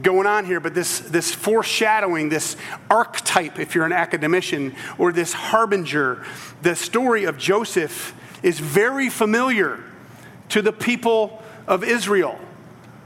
going 0.00 0.26
on 0.26 0.46
here, 0.46 0.60
but 0.60 0.74
this, 0.74 1.00
this 1.00 1.34
foreshadowing, 1.34 2.30
this 2.30 2.56
archetype, 2.88 3.58
if 3.58 3.74
you're 3.74 3.84
an 3.84 3.92
academician, 3.92 4.74
or 4.96 5.12
this 5.12 5.32
harbinger, 5.32 6.24
the 6.62 6.74
story 6.74 7.24
of 7.24 7.36
Joseph 7.36 8.14
is 8.42 8.58
very 8.58 9.10
familiar 9.10 9.84
to 10.48 10.62
the 10.62 10.72
people 10.72 11.42
of 11.66 11.84
Israel. 11.84 12.38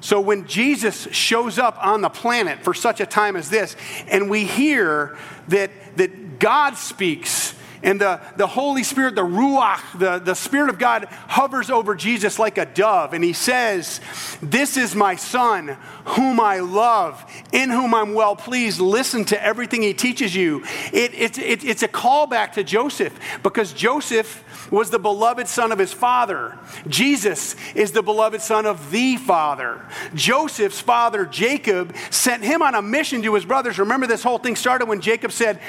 So 0.01 0.21
when 0.21 0.47
Jesus 0.47 1.09
shows 1.11 1.59
up 1.59 1.85
on 1.85 2.03
the 2.03 2.09
planet 2.09 2.63
for 2.63 2.75
such 2.75 3.01
a 3.01 3.07
time 3.07 3.35
as 3.35 3.51
this, 3.51 3.75
and 4.07 4.31
we 4.31 4.45
hear 4.45 5.17
that, 5.49 5.71
that 5.97 6.39
God 6.39 6.77
speaks 6.77 7.56
and 7.83 8.01
the, 8.01 8.21
the 8.37 8.47
Holy 8.47 8.83
Spirit, 8.83 9.15
the 9.15 9.23
Ruach, 9.23 9.99
the, 9.99 10.19
the 10.19 10.35
Spirit 10.35 10.71
of 10.71 10.79
God 10.79 11.05
hovers 11.29 11.71
over 11.71 11.95
Jesus 11.95 12.39
like 12.39 12.59
a 12.59 12.67
dove. 12.67 13.13
And 13.13 13.23
he 13.23 13.33
says, 13.33 14.01
This 14.43 14.77
is 14.77 14.95
my 14.95 15.17
Son, 15.17 15.77
whom 16.05 16.41
I 16.41 16.61
love, 16.61 17.25
in 17.53 17.71
whom 17.71 17.95
I'm 17.95 18.15
well 18.15 18.37
pleased. 18.37 18.81
Listen 18.81 19.25
to 19.27 19.43
everything 19.43 19.83
he 19.83 19.95
teaches 19.95 20.35
you. 20.35 20.65
It, 20.93 21.15
it, 21.15 21.39
it, 21.39 21.65
it's 21.65 21.83
a 21.83 21.89
callback 21.89 22.53
to 22.53 22.65
Joseph 22.65 23.19
because 23.43 23.73
Joseph 23.73 24.43
was 24.71 24.91
the 24.91 24.99
beloved 24.99 25.49
son 25.49 25.73
of 25.73 25.79
his 25.79 25.93
father. 25.93 26.59
Jesus 26.89 27.57
is 27.75 27.93
the 27.93 28.03
beloved 28.03 28.41
son 28.41 28.67
of 28.67 28.91
the 28.91 29.17
father. 29.17 29.85
Joseph's 30.15 30.81
father, 30.81 31.25
Jacob, 31.27 31.95
sent 32.11 32.43
him 32.43 32.63
on 32.63 32.75
a 32.75 32.83
mission 32.83 33.23
to 33.23 33.35
his 33.35 33.45
brothers. 33.45 33.79
Remember, 33.79 34.07
this 34.07 34.23
whole 34.23 34.39
thing 34.39 34.57
started 34.57 34.87
when 34.87 35.01
Jacob 35.01 35.33
said, 35.33 35.61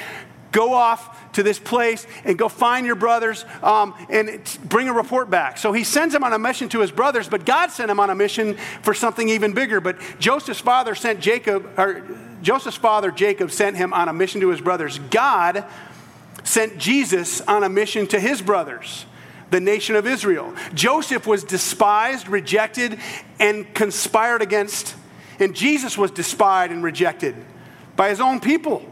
Go 0.52 0.74
off 0.74 1.34
to 1.34 1.44
this 1.44 1.60
place 1.60 2.08
and 2.24 2.38
go 2.38 2.50
find 2.50 2.86
your 2.86 2.96
brothers 2.96 3.46
um, 3.62 3.94
and 4.10 4.42
bring 4.64 4.88
a 4.90 4.94
report 4.94 5.30
back. 5.30 5.58
So 5.58 5.74
he 5.74 5.84
sends 5.84 6.16
him 6.16 6.24
on 6.24 6.34
a 6.34 6.40
mission 6.40 6.70
to 6.70 6.80
his 6.80 6.92
brothers, 6.92 7.28
but 7.28 7.46
God 7.46 7.72
sent 7.72 7.92
him 7.92 8.00
on 8.00 8.10
a 8.10 8.16
mission 8.16 8.56
for 8.82 8.94
something 8.94 9.30
even 9.30 9.54
bigger. 9.54 9.82
But 9.82 9.98
Joseph's 10.20 10.60
father 10.60 10.96
sent 10.96 11.20
Jacob, 11.20 11.68
or 11.78 12.04
Joseph's 12.42 12.78
father 12.78 13.12
Jacob 13.12 13.52
sent 13.52 13.76
him 13.78 13.94
on 13.94 14.08
a 14.08 14.14
mission 14.14 14.42
to 14.42 14.50
his 14.50 14.62
brothers. 14.62 15.00
God 15.12 15.66
sent 16.44 16.78
Jesus 16.78 17.42
on 17.42 17.64
a 17.64 17.70
mission 17.70 18.08
to 18.08 18.20
his 18.20 18.42
brothers 18.42 19.06
the 19.50 19.60
nation 19.60 19.96
of 19.96 20.06
Israel. 20.06 20.54
Joseph 20.74 21.26
was 21.26 21.44
despised, 21.44 22.28
rejected, 22.28 23.00
and 23.40 23.74
conspired 23.74 24.42
against, 24.42 24.96
and 25.40 25.56
Jesus 25.56 25.98
was 25.98 26.12
despised 26.12 26.72
and 26.72 26.84
rejected 26.84 27.36
by 27.96 28.10
his 28.10 28.20
own 28.20 28.40
people. 28.40 28.86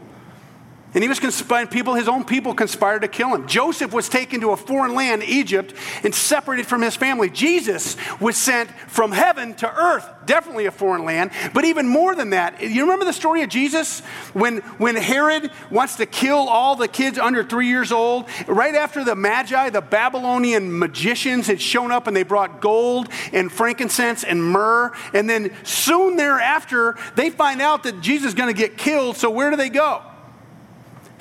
And 0.96 1.02
he 1.02 1.10
was 1.10 1.20
conspiring, 1.20 1.68
people, 1.68 1.92
his 1.92 2.08
own 2.08 2.24
people 2.24 2.54
conspired 2.54 3.02
to 3.02 3.08
kill 3.08 3.34
him. 3.34 3.46
Joseph 3.46 3.92
was 3.92 4.08
taken 4.08 4.40
to 4.40 4.52
a 4.52 4.56
foreign 4.56 4.94
land, 4.94 5.22
Egypt, 5.24 5.74
and 6.02 6.14
separated 6.14 6.66
from 6.66 6.80
his 6.80 6.96
family. 6.96 7.28
Jesus 7.28 7.98
was 8.18 8.34
sent 8.34 8.70
from 8.88 9.12
heaven 9.12 9.52
to 9.56 9.70
earth, 9.70 10.08
definitely 10.24 10.64
a 10.64 10.70
foreign 10.70 11.04
land, 11.04 11.32
but 11.52 11.66
even 11.66 11.86
more 11.86 12.14
than 12.14 12.30
that. 12.30 12.62
You 12.62 12.84
remember 12.84 13.04
the 13.04 13.12
story 13.12 13.42
of 13.42 13.50
Jesus 13.50 14.00
when, 14.32 14.60
when 14.78 14.96
Herod 14.96 15.50
wants 15.70 15.96
to 15.96 16.06
kill 16.06 16.48
all 16.48 16.76
the 16.76 16.88
kids 16.88 17.18
under 17.18 17.44
three 17.44 17.68
years 17.68 17.92
old? 17.92 18.24
Right 18.48 18.74
after 18.74 19.04
the 19.04 19.14
Magi, 19.14 19.68
the 19.68 19.82
Babylonian 19.82 20.78
magicians, 20.78 21.46
had 21.46 21.60
shown 21.60 21.92
up 21.92 22.06
and 22.06 22.16
they 22.16 22.22
brought 22.22 22.62
gold 22.62 23.10
and 23.34 23.52
frankincense 23.52 24.24
and 24.24 24.42
myrrh. 24.42 24.94
And 25.12 25.28
then 25.28 25.52
soon 25.62 26.16
thereafter, 26.16 26.96
they 27.16 27.28
find 27.28 27.60
out 27.60 27.82
that 27.82 28.00
Jesus 28.00 28.28
is 28.28 28.34
going 28.34 28.48
to 28.48 28.58
get 28.58 28.78
killed. 28.78 29.18
So 29.18 29.28
where 29.28 29.50
do 29.50 29.56
they 29.56 29.68
go? 29.68 30.02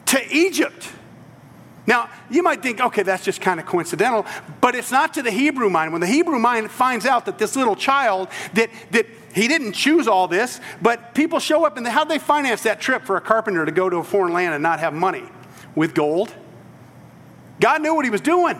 To 0.05 0.35
Egypt. 0.35 0.91
Now, 1.87 2.09
you 2.29 2.41
might 2.41 2.63
think, 2.63 2.79
okay, 2.79 3.03
that's 3.03 3.23
just 3.23 3.41
kind 3.41 3.59
of 3.59 3.65
coincidental, 3.65 4.25
but 4.59 4.73
it's 4.73 4.91
not 4.91 5.13
to 5.15 5.21
the 5.21 5.31
Hebrew 5.31 5.69
mind. 5.69 5.91
When 5.91 6.01
the 6.01 6.07
Hebrew 6.07 6.39
mind 6.39 6.71
finds 6.71 7.05
out 7.05 7.25
that 7.25 7.37
this 7.37 7.55
little 7.55 7.75
child, 7.75 8.29
that, 8.53 8.69
that 8.91 9.05
he 9.33 9.47
didn't 9.47 9.73
choose 9.73 10.07
all 10.07 10.27
this, 10.27 10.59
but 10.81 11.13
people 11.13 11.39
show 11.39 11.65
up 11.65 11.77
and 11.77 11.85
how'd 11.85 12.09
they 12.09 12.17
finance 12.17 12.63
that 12.63 12.81
trip 12.81 13.03
for 13.03 13.17
a 13.17 13.21
carpenter 13.21 13.65
to 13.65 13.71
go 13.71 13.89
to 13.89 13.97
a 13.97 14.03
foreign 14.03 14.33
land 14.33 14.53
and 14.53 14.63
not 14.63 14.79
have 14.79 14.93
money? 14.93 15.23
With 15.75 15.93
gold. 15.93 16.33
God 17.59 17.81
knew 17.81 17.93
what 17.93 18.05
he 18.05 18.11
was 18.11 18.21
doing. 18.21 18.59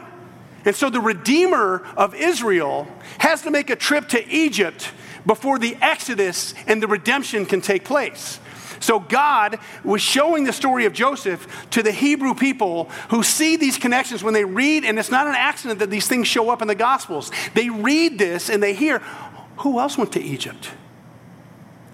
And 0.65 0.75
so 0.75 0.89
the 0.89 0.99
Redeemer 0.99 1.87
of 1.95 2.13
Israel 2.13 2.87
has 3.19 3.41
to 3.43 3.51
make 3.51 3.69
a 3.69 3.75
trip 3.75 4.09
to 4.09 4.27
Egypt 4.27 4.91
before 5.25 5.57
the 5.57 5.77
Exodus 5.81 6.53
and 6.67 6.81
the 6.81 6.87
redemption 6.87 7.45
can 7.45 7.61
take 7.61 7.85
place. 7.85 8.39
So 8.79 8.99
God 8.99 9.59
was 9.83 10.01
showing 10.01 10.43
the 10.43 10.53
story 10.53 10.85
of 10.85 10.93
Joseph 10.93 11.67
to 11.71 11.83
the 11.83 11.91
Hebrew 11.91 12.33
people 12.33 12.85
who 13.09 13.23
see 13.23 13.55
these 13.55 13.77
connections 13.77 14.23
when 14.23 14.33
they 14.33 14.45
read, 14.45 14.85
and 14.85 14.97
it's 14.99 15.11
not 15.11 15.27
an 15.27 15.35
accident 15.35 15.79
that 15.79 15.89
these 15.89 16.07
things 16.07 16.27
show 16.27 16.49
up 16.49 16.61
in 16.61 16.67
the 16.67 16.75
Gospels. 16.75 17.31
They 17.53 17.69
read 17.69 18.17
this 18.17 18.49
and 18.49 18.61
they 18.61 18.73
hear, 18.73 18.99
who 19.57 19.79
else 19.79 19.97
went 19.97 20.11
to 20.13 20.21
Egypt? 20.21 20.71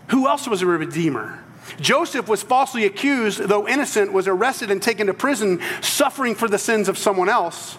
Who 0.10 0.28
else 0.28 0.48
was 0.48 0.62
a 0.62 0.66
redeemer? 0.66 1.44
Joseph 1.80 2.28
was 2.28 2.44
falsely 2.44 2.86
accused, 2.86 3.40
though 3.40 3.68
innocent, 3.68 4.12
was 4.12 4.28
arrested 4.28 4.72
and 4.72 4.82
taken 4.82 5.08
to 5.08 5.14
prison, 5.14 5.62
suffering 5.82 6.36
for 6.36 6.48
the 6.48 6.58
sins 6.58 6.90
of 6.90 6.98
someone 6.98 7.30
else. 7.30 7.78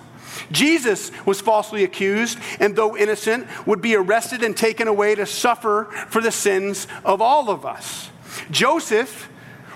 Jesus 0.50 1.10
was 1.26 1.40
falsely 1.40 1.84
accused, 1.84 2.38
and 2.58 2.74
though 2.74 2.96
innocent, 2.96 3.46
would 3.66 3.82
be 3.82 3.94
arrested 3.94 4.42
and 4.42 4.56
taken 4.56 4.88
away 4.88 5.14
to 5.14 5.26
suffer 5.26 5.84
for 6.08 6.22
the 6.22 6.32
sins 6.32 6.86
of 7.04 7.20
all 7.20 7.50
of 7.50 7.66
us. 7.66 8.08
Joseph 8.50 9.28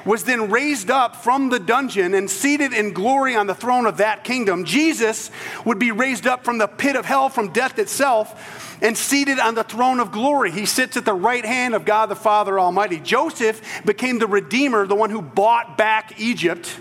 was 0.07 0.23
then 0.25 0.51
raised 0.51 0.91
up 0.91 1.17
from 1.17 1.51
the 1.51 1.59
dungeon 1.59 2.15
and 2.15 2.31
seated 2.31 2.73
in 2.73 2.93
glory 2.93 3.35
on 3.35 3.49
the 3.49 3.55
throne 3.55 3.87
of 3.87 3.97
that 3.97 4.23
kingdom. 4.23 4.65
Jesus 4.65 5.31
would 5.65 5.79
be 5.79 5.91
raised 5.91 6.27
up 6.27 6.45
from 6.45 6.59
the 6.59 6.69
pit 6.69 6.95
of 6.95 7.05
hell, 7.05 7.29
from 7.29 7.53
death 7.53 7.79
itself, 7.79 8.79
and 8.81 8.97
seated 8.97 9.41
on 9.41 9.57
the 9.57 9.65
throne 9.65 9.99
of 9.99 10.13
glory. 10.13 10.53
He 10.53 10.65
sits 10.65 10.97
at 10.97 11.05
the 11.05 11.15
right 11.15 11.45
hand 11.45 11.75
of 11.75 11.85
God 11.85 12.07
the 12.07 12.17
Father 12.17 12.61
Almighty. 12.61 13.01
Joseph 13.01 13.61
became 13.85 14.19
the 14.19 14.29
Redeemer, 14.29 14.87
the 14.87 14.95
one 14.95 15.11
who 15.11 15.21
bought 15.21 15.77
back 15.77 16.21
Egypt 16.21 16.79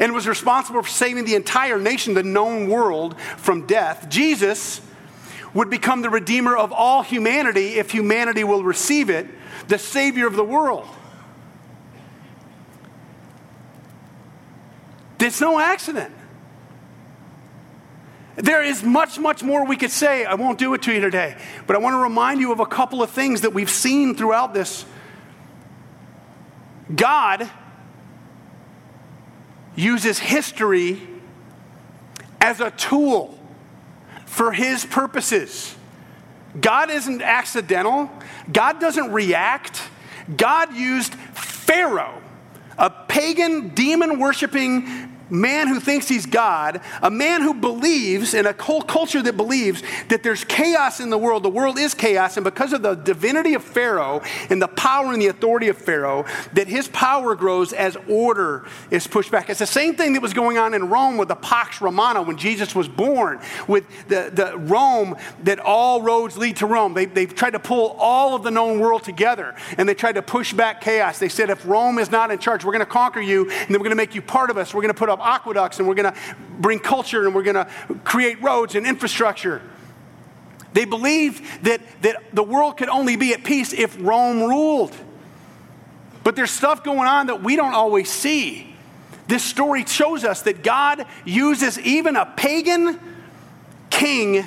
and 0.00 0.12
was 0.12 0.28
responsible 0.28 0.82
for 0.82 0.88
saving 0.88 1.24
the 1.24 1.34
entire 1.34 1.78
nation, 1.78 2.14
the 2.14 2.22
known 2.22 2.68
world, 2.68 3.18
from 3.36 3.66
death. 3.66 4.08
Jesus 4.08 4.80
would 5.54 5.70
become 5.70 6.02
the 6.02 6.10
Redeemer 6.10 6.56
of 6.56 6.72
all 6.72 7.02
humanity 7.02 7.78
if 7.78 7.90
humanity 7.90 8.44
will 8.44 8.62
receive 8.62 9.10
it 9.10 9.26
the 9.66 9.78
Savior 9.78 10.26
of 10.26 10.36
the 10.36 10.44
world. 10.44 10.86
It's 15.20 15.40
no 15.40 15.58
accident. 15.58 16.14
There 18.36 18.62
is 18.62 18.84
much, 18.84 19.18
much 19.18 19.42
more 19.42 19.66
we 19.66 19.76
could 19.76 19.90
say. 19.90 20.24
I 20.24 20.34
won't 20.34 20.58
do 20.58 20.72
it 20.74 20.82
to 20.82 20.92
you 20.92 21.00
today. 21.00 21.36
But 21.66 21.74
I 21.74 21.80
want 21.80 21.94
to 21.94 21.98
remind 21.98 22.40
you 22.40 22.52
of 22.52 22.60
a 22.60 22.66
couple 22.66 23.02
of 23.02 23.10
things 23.10 23.40
that 23.40 23.52
we've 23.52 23.70
seen 23.70 24.14
throughout 24.14 24.54
this. 24.54 24.84
God 26.94 27.50
uses 29.74 30.20
history 30.20 31.02
as 32.40 32.60
a 32.60 32.70
tool 32.70 33.38
for 34.24 34.52
his 34.52 34.86
purposes. 34.86 35.74
God 36.60 36.90
isn't 36.90 37.22
accidental, 37.22 38.10
God 38.50 38.80
doesn't 38.80 39.12
react. 39.12 39.82
God 40.36 40.74
used 40.74 41.14
Pharaoh, 41.14 42.22
a 42.76 42.90
pagan, 42.90 43.68
demon 43.70 44.18
worshiping 44.18 45.17
man 45.30 45.68
who 45.68 45.80
thinks 45.80 46.08
he's 46.08 46.26
God, 46.26 46.80
a 47.02 47.10
man 47.10 47.42
who 47.42 47.54
believes 47.54 48.34
in 48.34 48.46
a 48.46 48.52
whole 48.52 48.82
culture 48.82 49.22
that 49.22 49.36
believes 49.36 49.82
that 50.08 50.22
there's 50.22 50.44
chaos 50.44 51.00
in 51.00 51.10
the 51.10 51.18
world. 51.18 51.42
The 51.42 51.48
world 51.48 51.78
is 51.78 51.94
chaos, 51.94 52.36
and 52.36 52.44
because 52.44 52.72
of 52.72 52.82
the 52.82 52.94
divinity 52.94 53.54
of 53.54 53.62
Pharaoh 53.62 54.22
and 54.50 54.60
the 54.60 54.68
power 54.68 55.12
and 55.12 55.20
the 55.20 55.26
authority 55.26 55.68
of 55.68 55.78
Pharaoh, 55.78 56.24
that 56.54 56.68
his 56.68 56.88
power 56.88 57.34
grows 57.34 57.72
as 57.72 57.96
order 58.08 58.66
is 58.90 59.06
pushed 59.06 59.30
back. 59.30 59.50
It's 59.50 59.58
the 59.58 59.66
same 59.66 59.94
thing 59.94 60.12
that 60.14 60.22
was 60.22 60.34
going 60.34 60.58
on 60.58 60.74
in 60.74 60.88
Rome 60.88 61.16
with 61.16 61.28
the 61.28 61.36
Pax 61.36 61.80
Romana 61.80 62.22
when 62.22 62.36
Jesus 62.36 62.74
was 62.74 62.88
born, 62.88 63.40
with 63.66 63.84
the, 64.08 64.30
the 64.32 64.58
Rome 64.58 65.16
that 65.44 65.58
all 65.60 66.02
roads 66.02 66.36
lead 66.36 66.56
to 66.56 66.66
Rome. 66.66 66.94
They, 66.94 67.04
they've 67.04 67.34
tried 67.34 67.50
to 67.50 67.58
pull 67.58 67.96
all 67.98 68.34
of 68.34 68.42
the 68.42 68.50
known 68.50 68.80
world 68.80 69.04
together, 69.04 69.54
and 69.76 69.88
they 69.88 69.94
tried 69.94 70.16
to 70.16 70.22
push 70.22 70.52
back 70.52 70.80
chaos. 70.80 71.18
They 71.18 71.28
said, 71.28 71.50
if 71.50 71.66
Rome 71.66 71.98
is 71.98 72.10
not 72.10 72.30
in 72.30 72.38
charge, 72.38 72.64
we're 72.64 72.72
going 72.72 72.84
to 72.84 72.86
conquer 72.86 73.20
you, 73.20 73.50
and 73.50 73.68
then 73.68 73.72
we're 73.72 73.78
going 73.78 73.90
to 73.90 73.96
make 73.96 74.14
you 74.14 74.22
part 74.22 74.50
of 74.50 74.56
us. 74.56 74.74
We're 74.74 74.82
going 74.82 74.94
to 74.94 74.98
put 74.98 75.08
up 75.08 75.17
up 75.20 75.26
aqueducts 75.26 75.78
and 75.78 75.88
we're 75.88 75.94
going 75.94 76.12
to 76.12 76.18
bring 76.58 76.78
culture 76.78 77.26
and 77.26 77.34
we're 77.34 77.42
going 77.42 77.54
to 77.54 77.68
create 78.04 78.42
roads 78.42 78.74
and 78.74 78.86
infrastructure. 78.86 79.62
They 80.72 80.84
believed 80.84 81.64
that, 81.64 81.80
that 82.02 82.16
the 82.32 82.42
world 82.42 82.76
could 82.76 82.88
only 82.88 83.16
be 83.16 83.32
at 83.32 83.44
peace 83.44 83.72
if 83.72 83.96
Rome 84.00 84.42
ruled. 84.42 84.94
But 86.24 86.36
there's 86.36 86.50
stuff 86.50 86.84
going 86.84 87.08
on 87.08 87.28
that 87.28 87.42
we 87.42 87.56
don't 87.56 87.74
always 87.74 88.10
see. 88.10 88.74
This 89.28 89.42
story 89.42 89.84
shows 89.84 90.24
us 90.24 90.42
that 90.42 90.62
God 90.62 91.06
uses 91.24 91.78
even 91.80 92.16
a 92.16 92.26
pagan 92.26 92.98
king 93.90 94.46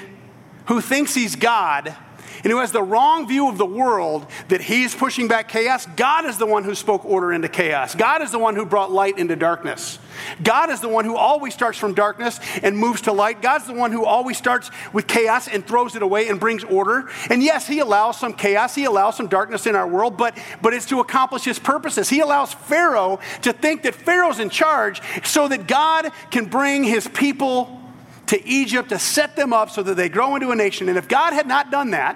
who 0.68 0.82
thinks 0.82 1.14
he's 1.14 1.36
God 1.36 1.96
and 2.44 2.52
who 2.52 2.60
has 2.60 2.72
the 2.72 2.82
wrong 2.82 3.28
view 3.28 3.50
of 3.50 3.58
the 3.58 3.66
world 3.66 4.26
that 4.48 4.62
he's 4.62 4.96
pushing 4.96 5.28
back 5.28 5.48
chaos, 5.48 5.86
God 5.96 6.26
is 6.26 6.38
the 6.38 6.46
one 6.46 6.64
who 6.64 6.74
spoke 6.74 7.06
order 7.06 7.32
into 7.32 7.48
chaos. 7.48 7.94
God 7.94 8.22
is 8.22 8.32
the 8.32 8.40
one 8.40 8.56
who 8.56 8.66
brought 8.66 8.92
light 8.92 9.20
into 9.20 9.36
darkness. 9.36 10.00
God 10.43 10.69
is 10.69 10.80
the 10.80 10.89
one 10.89 11.06
who 11.06 11.15
always 11.15 11.54
starts 11.54 11.78
from 11.78 11.93
darkness 11.93 12.39
and 12.63 12.78
moves 12.78 13.02
to 13.02 13.12
light. 13.12 13.41
God's 13.41 13.67
the 13.67 13.74
one 13.74 13.91
who 13.91 14.06
always 14.06 14.38
starts 14.38 14.71
with 14.93 15.08
chaos 15.08 15.47
and 15.47 15.65
throws 15.65 15.95
it 15.95 16.02
away 16.02 16.28
and 16.28 16.39
brings 16.39 16.63
order. 16.63 17.10
And 17.30 17.43
yes, 17.43 17.67
he 17.67 17.80
allows 17.80 18.19
some 18.19 18.34
chaos, 18.34 18.76
he 18.76 18.86
allows 18.86 19.17
some 19.17 19.28
darkness 19.28 19.65
in 19.65 19.76
our 19.76 19.88
world, 19.88 20.17
but, 20.17 20.38
but 20.62 20.74
it's 20.74 20.86
to 20.88 21.00
accomplish 21.00 21.43
his 21.43 21.60
purposes. 21.60 22.10
He 22.10 22.19
allows 22.19 22.54
Pharaoh 22.54 23.19
to 23.43 23.54
think 23.54 23.84
that 23.84 23.95
Pharaoh's 23.95 24.39
in 24.39 24.50
charge 24.50 25.02
so 25.24 25.47
that 25.47 25.67
God 25.67 26.12
can 26.30 26.45
bring 26.45 26.84
his 26.84 27.08
people 27.08 27.80
to 28.28 28.47
Egypt 28.47 28.89
to 28.89 29.00
set 29.00 29.36
them 29.36 29.52
up 29.52 29.69
so 29.69 29.84
that 29.84 29.95
they 29.95 30.08
grow 30.08 30.36
into 30.36 30.52
a 30.52 30.56
nation. 30.56 30.88
And 30.88 30.97
if 30.97 31.08
God 31.08 31.34
had 31.34 31.47
not 31.47 31.69
done 31.69 31.91
that, 31.91 32.15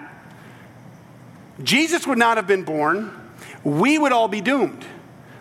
Jesus 1.62 2.06
would 2.08 2.18
not 2.18 2.38
have 2.38 2.48
been 2.48 2.64
born, 2.64 3.12
we 3.64 3.98
would 3.98 4.12
all 4.12 4.28
be 4.28 4.42
doomed. 4.42 4.86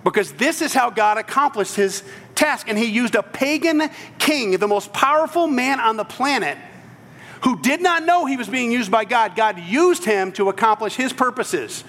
Because 0.02 0.32
this 0.32 0.60
is 0.60 0.74
how 0.74 0.90
God 0.90 1.16
accomplished 1.16 1.76
his 1.76 2.02
task. 2.34 2.68
And 2.68 2.78
he 2.78 2.86
used 2.86 3.14
a 3.14 3.22
pagan 3.22 3.90
king, 4.18 4.52
the 4.52 4.68
most 4.68 4.92
powerful 4.92 5.46
man 5.46 5.80
on 5.80 5.96
the 5.96 6.04
planet, 6.04 6.58
who 7.42 7.60
did 7.60 7.80
not 7.80 8.04
know 8.04 8.26
he 8.26 8.36
was 8.36 8.48
being 8.48 8.72
used 8.72 8.90
by 8.90 9.04
God. 9.04 9.36
God 9.36 9.58
used 9.58 10.04
him 10.04 10.32
to 10.32 10.48
accomplish 10.48 10.94
his 10.96 11.12
purposes. 11.12 11.84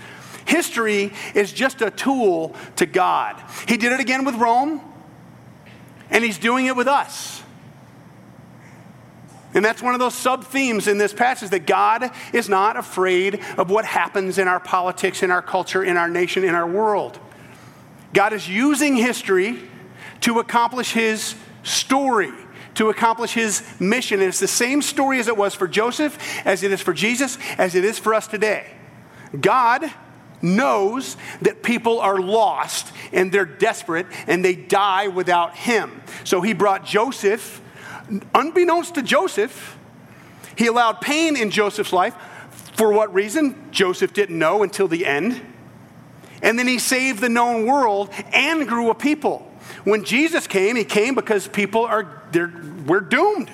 History 0.45 1.11
is 1.33 1.51
just 1.51 1.81
a 1.81 1.89
tool 1.89 2.55
to 2.75 2.85
God. 2.85 3.41
He 3.67 3.77
did 3.77 3.91
it 3.91 3.99
again 3.99 4.25
with 4.25 4.35
Rome, 4.35 4.81
and 6.09 6.23
he's 6.23 6.37
doing 6.37 6.67
it 6.67 6.75
with 6.75 6.87
us. 6.87 7.41
And 9.55 9.63
that's 9.63 9.81
one 9.81 9.93
of 9.93 10.01
those 10.01 10.13
sub 10.13 10.43
themes 10.43 10.87
in 10.87 10.97
this 10.97 11.13
passage 11.13 11.49
that 11.51 11.65
God 11.65 12.11
is 12.33 12.49
not 12.49 12.75
afraid 12.75 13.39
of 13.57 13.69
what 13.69 13.85
happens 13.85 14.37
in 14.37 14.49
our 14.49 14.59
politics, 14.59 15.23
in 15.23 15.31
our 15.31 15.41
culture, 15.41 15.81
in 15.81 15.95
our 15.95 16.09
nation, 16.09 16.43
in 16.43 16.53
our 16.53 16.67
world. 16.67 17.17
God 18.13 18.33
is 18.33 18.49
using 18.49 18.97
history 18.97 19.57
to 20.25 20.39
accomplish 20.39 20.91
his 20.91 21.35
story, 21.61 22.31
to 22.73 22.89
accomplish 22.89 23.33
his 23.33 23.63
mission. 23.79 24.19
And 24.19 24.27
it's 24.27 24.39
the 24.39 24.47
same 24.47 24.81
story 24.81 25.19
as 25.19 25.27
it 25.27 25.37
was 25.37 25.53
for 25.53 25.67
Joseph, 25.67 26.17
as 26.45 26.63
it 26.63 26.71
is 26.71 26.81
for 26.81 26.93
Jesus, 26.93 27.37
as 27.59 27.75
it 27.75 27.85
is 27.85 27.99
for 27.99 28.11
us 28.11 28.25
today. 28.25 28.65
God 29.39 29.85
knows 30.41 31.15
that 31.43 31.61
people 31.61 31.99
are 31.99 32.19
lost 32.19 32.91
and 33.13 33.31
they're 33.31 33.45
desperate 33.45 34.07
and 34.25 34.43
they 34.43 34.55
die 34.55 35.09
without 35.09 35.55
him. 35.55 36.01
So 36.23 36.41
he 36.41 36.53
brought 36.53 36.85
Joseph 36.85 37.61
unbeknownst 38.33 38.95
to 38.95 39.03
Joseph, 39.03 39.77
he 40.55 40.65
allowed 40.65 41.01
pain 41.01 41.35
in 41.35 41.51
Joseph's 41.51 41.93
life. 41.93 42.15
For 42.73 42.91
what 42.91 43.13
reason? 43.13 43.69
Joseph 43.71 44.13
didn't 44.13 44.39
know 44.39 44.63
until 44.63 44.87
the 44.87 45.05
end. 45.05 45.39
And 46.41 46.57
then 46.57 46.67
he 46.67 46.79
saved 46.79 47.19
the 47.19 47.29
known 47.29 47.67
world 47.67 48.09
and 48.33 48.67
grew 48.67 48.89
a 48.89 48.95
people. 48.95 49.51
When 49.85 50.03
Jesus 50.03 50.47
came, 50.47 50.75
he 50.75 50.83
came 50.83 51.15
because 51.15 51.47
people 51.47 51.85
are, 51.85 52.21
we're 52.85 52.99
doomed. 52.99 53.49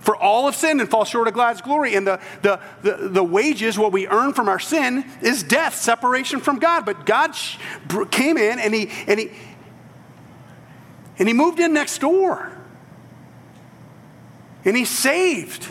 For 0.00 0.16
all 0.16 0.48
of 0.48 0.54
sin 0.54 0.80
and 0.80 0.88
fall 0.88 1.04
short 1.04 1.28
of 1.28 1.34
God's 1.34 1.60
glory. 1.60 1.94
And 1.94 2.06
the, 2.06 2.20
the, 2.40 2.60
the, 2.82 3.08
the, 3.08 3.24
wages, 3.24 3.76
what 3.76 3.92
we 3.92 4.06
earn 4.06 4.32
from 4.32 4.48
our 4.48 4.60
sin, 4.60 5.04
is 5.20 5.42
death, 5.42 5.74
separation 5.74 6.40
from 6.40 6.60
God. 6.60 6.86
But 6.86 7.04
God 7.04 7.34
came 8.10 8.38
in 8.38 8.58
and 8.58 8.72
he, 8.72 8.90
and 9.06 9.20
he, 9.20 9.30
and 11.18 11.28
he 11.28 11.34
moved 11.34 11.58
in 11.60 11.74
next 11.74 11.98
door 11.98 12.50
and 14.64 14.76
he 14.76 14.84
saved. 14.84 15.68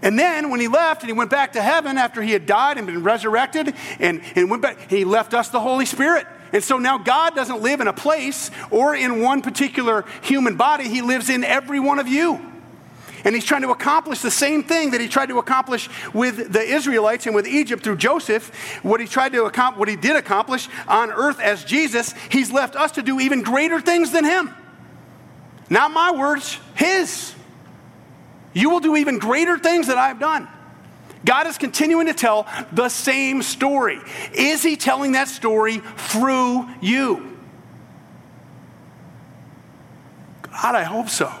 And 0.00 0.18
then 0.18 0.50
when 0.50 0.60
he 0.60 0.68
left 0.68 1.02
and 1.02 1.08
he 1.08 1.14
went 1.14 1.30
back 1.30 1.52
to 1.52 1.62
heaven 1.62 1.98
after 1.98 2.22
he 2.22 2.32
had 2.32 2.46
died 2.46 2.78
and 2.78 2.86
been 2.86 3.02
resurrected 3.02 3.74
and, 3.98 4.22
and 4.34 4.50
went 4.50 4.62
back, 4.62 4.90
he 4.90 5.04
left 5.04 5.34
us 5.34 5.50
the 5.50 5.60
Holy 5.60 5.86
Spirit. 5.86 6.26
And 6.54 6.62
so 6.62 6.78
now 6.78 6.98
God 6.98 7.34
doesn't 7.34 7.60
live 7.60 7.80
in 7.80 7.88
a 7.88 7.92
place 7.92 8.50
or 8.70 8.94
in 8.94 9.20
one 9.20 9.42
particular 9.42 10.04
human 10.22 10.56
body, 10.56 10.88
he 10.88 11.02
lives 11.02 11.28
in 11.28 11.44
every 11.44 11.80
one 11.80 11.98
of 11.98 12.08
you. 12.08 12.40
And 13.24 13.34
he's 13.34 13.44
trying 13.44 13.62
to 13.62 13.70
accomplish 13.70 14.20
the 14.20 14.30
same 14.30 14.62
thing 14.62 14.92
that 14.92 15.00
he 15.00 15.08
tried 15.08 15.30
to 15.30 15.38
accomplish 15.38 15.88
with 16.12 16.52
the 16.52 16.60
Israelites 16.62 17.26
and 17.26 17.34
with 17.34 17.48
Egypt 17.48 17.82
through 17.82 17.96
Joseph. 17.96 18.54
What 18.82 19.00
he 19.00 19.06
tried 19.06 19.32
to 19.32 19.46
accomplish, 19.46 19.78
what 19.78 19.88
he 19.88 19.96
did 19.96 20.14
accomplish 20.14 20.68
on 20.86 21.10
earth 21.10 21.40
as 21.40 21.64
Jesus, 21.64 22.14
he's 22.30 22.52
left 22.52 22.76
us 22.76 22.92
to 22.92 23.02
do 23.02 23.18
even 23.18 23.42
greater 23.42 23.80
things 23.80 24.12
than 24.12 24.24
him. 24.24 24.54
Not 25.70 25.90
my 25.90 26.12
words, 26.12 26.58
His. 26.74 27.34
You 28.52 28.70
will 28.70 28.80
do 28.80 28.96
even 28.96 29.18
greater 29.18 29.58
things 29.58 29.88
than 29.88 29.98
I've 29.98 30.20
done. 30.20 30.46
God 31.24 31.46
is 31.46 31.58
continuing 31.58 32.06
to 32.06 32.14
tell 32.14 32.46
the 32.72 32.88
same 32.88 33.42
story. 33.42 34.00
Is 34.34 34.62
He 34.62 34.76
telling 34.76 35.12
that 35.12 35.28
story 35.28 35.78
through 35.78 36.68
you? 36.80 37.38
God, 40.42 40.74
I 40.74 40.82
hope 40.84 41.08
so. 41.08 41.32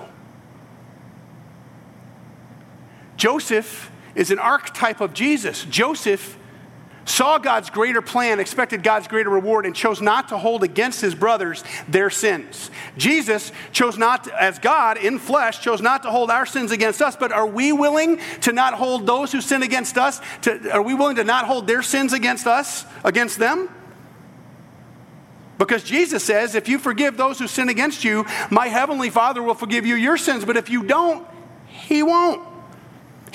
Joseph 3.16 3.90
is 4.14 4.30
an 4.30 4.38
archetype 4.38 5.00
of 5.00 5.14
Jesus. 5.14 5.64
Joseph 5.64 6.38
saw 7.04 7.38
God's 7.38 7.70
greater 7.70 8.00
plan, 8.00 8.40
expected 8.40 8.82
God's 8.82 9.08
greater 9.08 9.30
reward, 9.30 9.66
and 9.66 9.74
chose 9.74 10.00
not 10.00 10.28
to 10.28 10.38
hold 10.38 10.62
against 10.62 11.00
his 11.00 11.14
brothers 11.14 11.62
their 11.88 12.10
sins. 12.10 12.70
Jesus 12.96 13.52
chose 13.72 13.98
not, 13.98 14.24
to, 14.24 14.42
as 14.42 14.58
God 14.58 14.96
in 14.96 15.18
flesh, 15.18 15.60
chose 15.60 15.80
not 15.80 16.02
to 16.04 16.10
hold 16.10 16.30
our 16.30 16.46
sins 16.46 16.70
against 16.70 17.02
us, 17.02 17.16
but 17.16 17.32
are 17.32 17.46
we 17.46 17.72
willing 17.72 18.20
to 18.42 18.52
not 18.52 18.74
hold 18.74 19.06
those 19.06 19.32
who 19.32 19.40
sin 19.40 19.62
against 19.62 19.98
us? 19.98 20.20
To, 20.42 20.72
are 20.72 20.82
we 20.82 20.94
willing 20.94 21.16
to 21.16 21.24
not 21.24 21.46
hold 21.46 21.66
their 21.66 21.82
sins 21.82 22.12
against 22.12 22.46
us, 22.46 22.84
against 23.04 23.38
them? 23.38 23.68
Because 25.58 25.84
Jesus 25.84 26.24
says, 26.24 26.54
if 26.54 26.68
you 26.68 26.78
forgive 26.78 27.16
those 27.16 27.38
who 27.38 27.46
sin 27.46 27.68
against 27.68 28.02
you, 28.02 28.26
my 28.50 28.68
heavenly 28.68 29.10
Father 29.10 29.42
will 29.42 29.54
forgive 29.54 29.86
you 29.86 29.94
your 29.94 30.16
sins, 30.16 30.44
but 30.44 30.56
if 30.56 30.68
you 30.68 30.82
don't, 30.82 31.26
he 31.66 32.02
won't. 32.02 32.53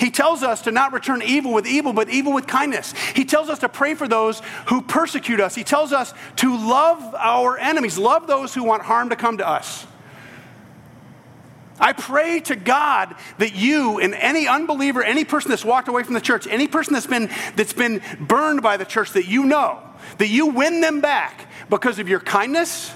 He 0.00 0.10
tells 0.10 0.42
us 0.42 0.62
to 0.62 0.72
not 0.72 0.94
return 0.94 1.20
evil 1.20 1.52
with 1.52 1.66
evil, 1.66 1.92
but 1.92 2.08
evil 2.08 2.32
with 2.32 2.46
kindness. 2.46 2.94
He 3.14 3.26
tells 3.26 3.50
us 3.50 3.58
to 3.58 3.68
pray 3.68 3.94
for 3.94 4.08
those 4.08 4.40
who 4.68 4.80
persecute 4.80 5.40
us. 5.40 5.54
He 5.54 5.62
tells 5.62 5.92
us 5.92 6.14
to 6.36 6.56
love 6.56 7.14
our 7.18 7.58
enemies, 7.58 7.98
love 7.98 8.26
those 8.26 8.54
who 8.54 8.64
want 8.64 8.82
harm 8.82 9.10
to 9.10 9.16
come 9.16 9.36
to 9.36 9.46
us. 9.46 9.86
I 11.78 11.92
pray 11.92 12.40
to 12.40 12.56
God 12.56 13.14
that 13.36 13.54
you 13.54 14.00
and 14.00 14.14
any 14.14 14.48
unbeliever, 14.48 15.02
any 15.02 15.26
person 15.26 15.50
that's 15.50 15.66
walked 15.66 15.88
away 15.88 16.02
from 16.02 16.14
the 16.14 16.20
church, 16.22 16.46
any 16.46 16.66
person 16.66 16.94
that's 16.94 17.06
been, 17.06 17.28
that's 17.56 17.74
been 17.74 18.00
burned 18.20 18.62
by 18.62 18.78
the 18.78 18.86
church 18.86 19.12
that 19.12 19.26
you 19.26 19.44
know, 19.44 19.80
that 20.16 20.28
you 20.28 20.46
win 20.46 20.80
them 20.80 21.02
back 21.02 21.46
because 21.68 21.98
of 21.98 22.08
your 22.08 22.20
kindness, 22.20 22.90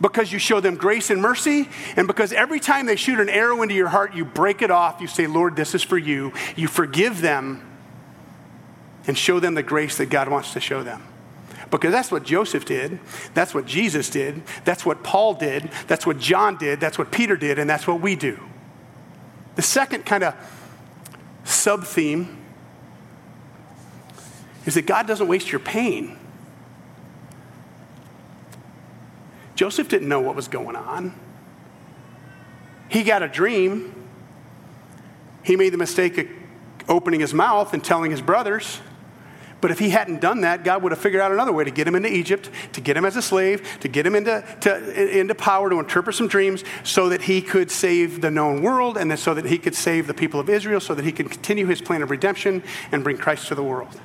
because 0.00 0.32
you 0.32 0.38
show 0.38 0.60
them 0.60 0.76
grace 0.76 1.10
and 1.10 1.20
mercy, 1.20 1.68
and 1.96 2.06
because 2.06 2.32
every 2.32 2.60
time 2.60 2.86
they 2.86 2.96
shoot 2.96 3.20
an 3.20 3.28
arrow 3.28 3.62
into 3.62 3.74
your 3.74 3.88
heart, 3.88 4.14
you 4.14 4.24
break 4.24 4.62
it 4.62 4.70
off. 4.70 5.00
You 5.00 5.06
say, 5.06 5.26
Lord, 5.26 5.56
this 5.56 5.74
is 5.74 5.82
for 5.82 5.98
you. 5.98 6.32
You 6.56 6.68
forgive 6.68 7.20
them 7.20 7.66
and 9.06 9.16
show 9.16 9.40
them 9.40 9.54
the 9.54 9.62
grace 9.62 9.96
that 9.98 10.06
God 10.06 10.28
wants 10.28 10.52
to 10.54 10.60
show 10.60 10.82
them. 10.82 11.02
Because 11.70 11.92
that's 11.92 12.10
what 12.10 12.24
Joseph 12.24 12.64
did. 12.64 12.98
That's 13.34 13.54
what 13.54 13.64
Jesus 13.66 14.10
did. 14.10 14.42
That's 14.64 14.84
what 14.84 15.04
Paul 15.04 15.34
did. 15.34 15.70
That's 15.86 16.06
what 16.06 16.18
John 16.18 16.56
did. 16.56 16.80
That's 16.80 16.98
what 16.98 17.12
Peter 17.12 17.36
did. 17.36 17.58
And 17.58 17.70
that's 17.70 17.86
what 17.86 18.00
we 18.00 18.16
do. 18.16 18.38
The 19.56 19.62
second 19.62 20.04
kind 20.04 20.24
of 20.24 20.34
sub 21.44 21.84
theme 21.84 22.38
is 24.66 24.74
that 24.74 24.86
God 24.86 25.06
doesn't 25.06 25.28
waste 25.28 25.52
your 25.52 25.60
pain. 25.60 26.16
Joseph 29.60 29.90
didn't 29.90 30.08
know 30.08 30.22
what 30.22 30.34
was 30.34 30.48
going 30.48 30.74
on. 30.74 31.12
He 32.88 33.02
got 33.02 33.22
a 33.22 33.28
dream. 33.28 33.94
He 35.42 35.54
made 35.54 35.74
the 35.74 35.76
mistake 35.76 36.16
of 36.16 36.28
opening 36.88 37.20
his 37.20 37.34
mouth 37.34 37.74
and 37.74 37.84
telling 37.84 38.10
his 38.10 38.22
brothers. 38.22 38.80
But 39.60 39.70
if 39.70 39.78
he 39.78 39.90
hadn't 39.90 40.22
done 40.22 40.40
that, 40.40 40.64
God 40.64 40.82
would 40.82 40.92
have 40.92 40.98
figured 40.98 41.20
out 41.20 41.30
another 41.30 41.52
way 41.52 41.64
to 41.64 41.70
get 41.70 41.86
him 41.86 41.94
into 41.94 42.10
Egypt, 42.10 42.48
to 42.72 42.80
get 42.80 42.96
him 42.96 43.04
as 43.04 43.16
a 43.16 43.20
slave, 43.20 43.78
to 43.80 43.88
get 43.88 44.06
him 44.06 44.14
into, 44.14 44.42
to, 44.62 45.18
into 45.18 45.34
power, 45.34 45.68
to 45.68 45.78
interpret 45.78 46.16
some 46.16 46.26
dreams, 46.26 46.64
so 46.82 47.10
that 47.10 47.20
he 47.20 47.42
could 47.42 47.70
save 47.70 48.22
the 48.22 48.30
known 48.30 48.62
world, 48.62 48.96
and 48.96 49.18
so 49.18 49.34
that 49.34 49.44
he 49.44 49.58
could 49.58 49.74
save 49.74 50.06
the 50.06 50.14
people 50.14 50.40
of 50.40 50.48
Israel, 50.48 50.80
so 50.80 50.94
that 50.94 51.04
he 51.04 51.12
could 51.12 51.30
continue 51.30 51.66
his 51.66 51.82
plan 51.82 52.00
of 52.00 52.10
redemption 52.10 52.62
and 52.92 53.04
bring 53.04 53.18
Christ 53.18 53.48
to 53.48 53.54
the 53.54 53.62
world. 53.62 54.00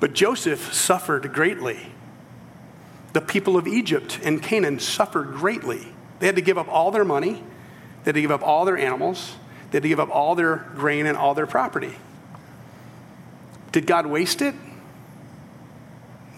But 0.00 0.14
Joseph 0.14 0.74
suffered 0.74 1.32
greatly 1.32 1.92
the 3.16 3.22
people 3.22 3.56
of 3.56 3.66
Egypt 3.66 4.20
and 4.22 4.42
Canaan 4.42 4.78
suffered 4.78 5.32
greatly. 5.32 5.88
They 6.18 6.26
had 6.26 6.36
to 6.36 6.42
give 6.42 6.58
up 6.58 6.68
all 6.68 6.90
their 6.90 7.02
money, 7.02 7.32
they 7.32 8.08
had 8.08 8.14
to 8.16 8.20
give 8.20 8.30
up 8.30 8.42
all 8.42 8.66
their 8.66 8.76
animals, 8.76 9.36
they 9.70 9.78
had 9.78 9.84
to 9.84 9.88
give 9.88 9.98
up 9.98 10.10
all 10.10 10.34
their 10.34 10.56
grain 10.74 11.06
and 11.06 11.16
all 11.16 11.32
their 11.32 11.46
property. 11.46 11.94
Did 13.72 13.86
God 13.86 14.04
waste 14.04 14.42
it? 14.42 14.54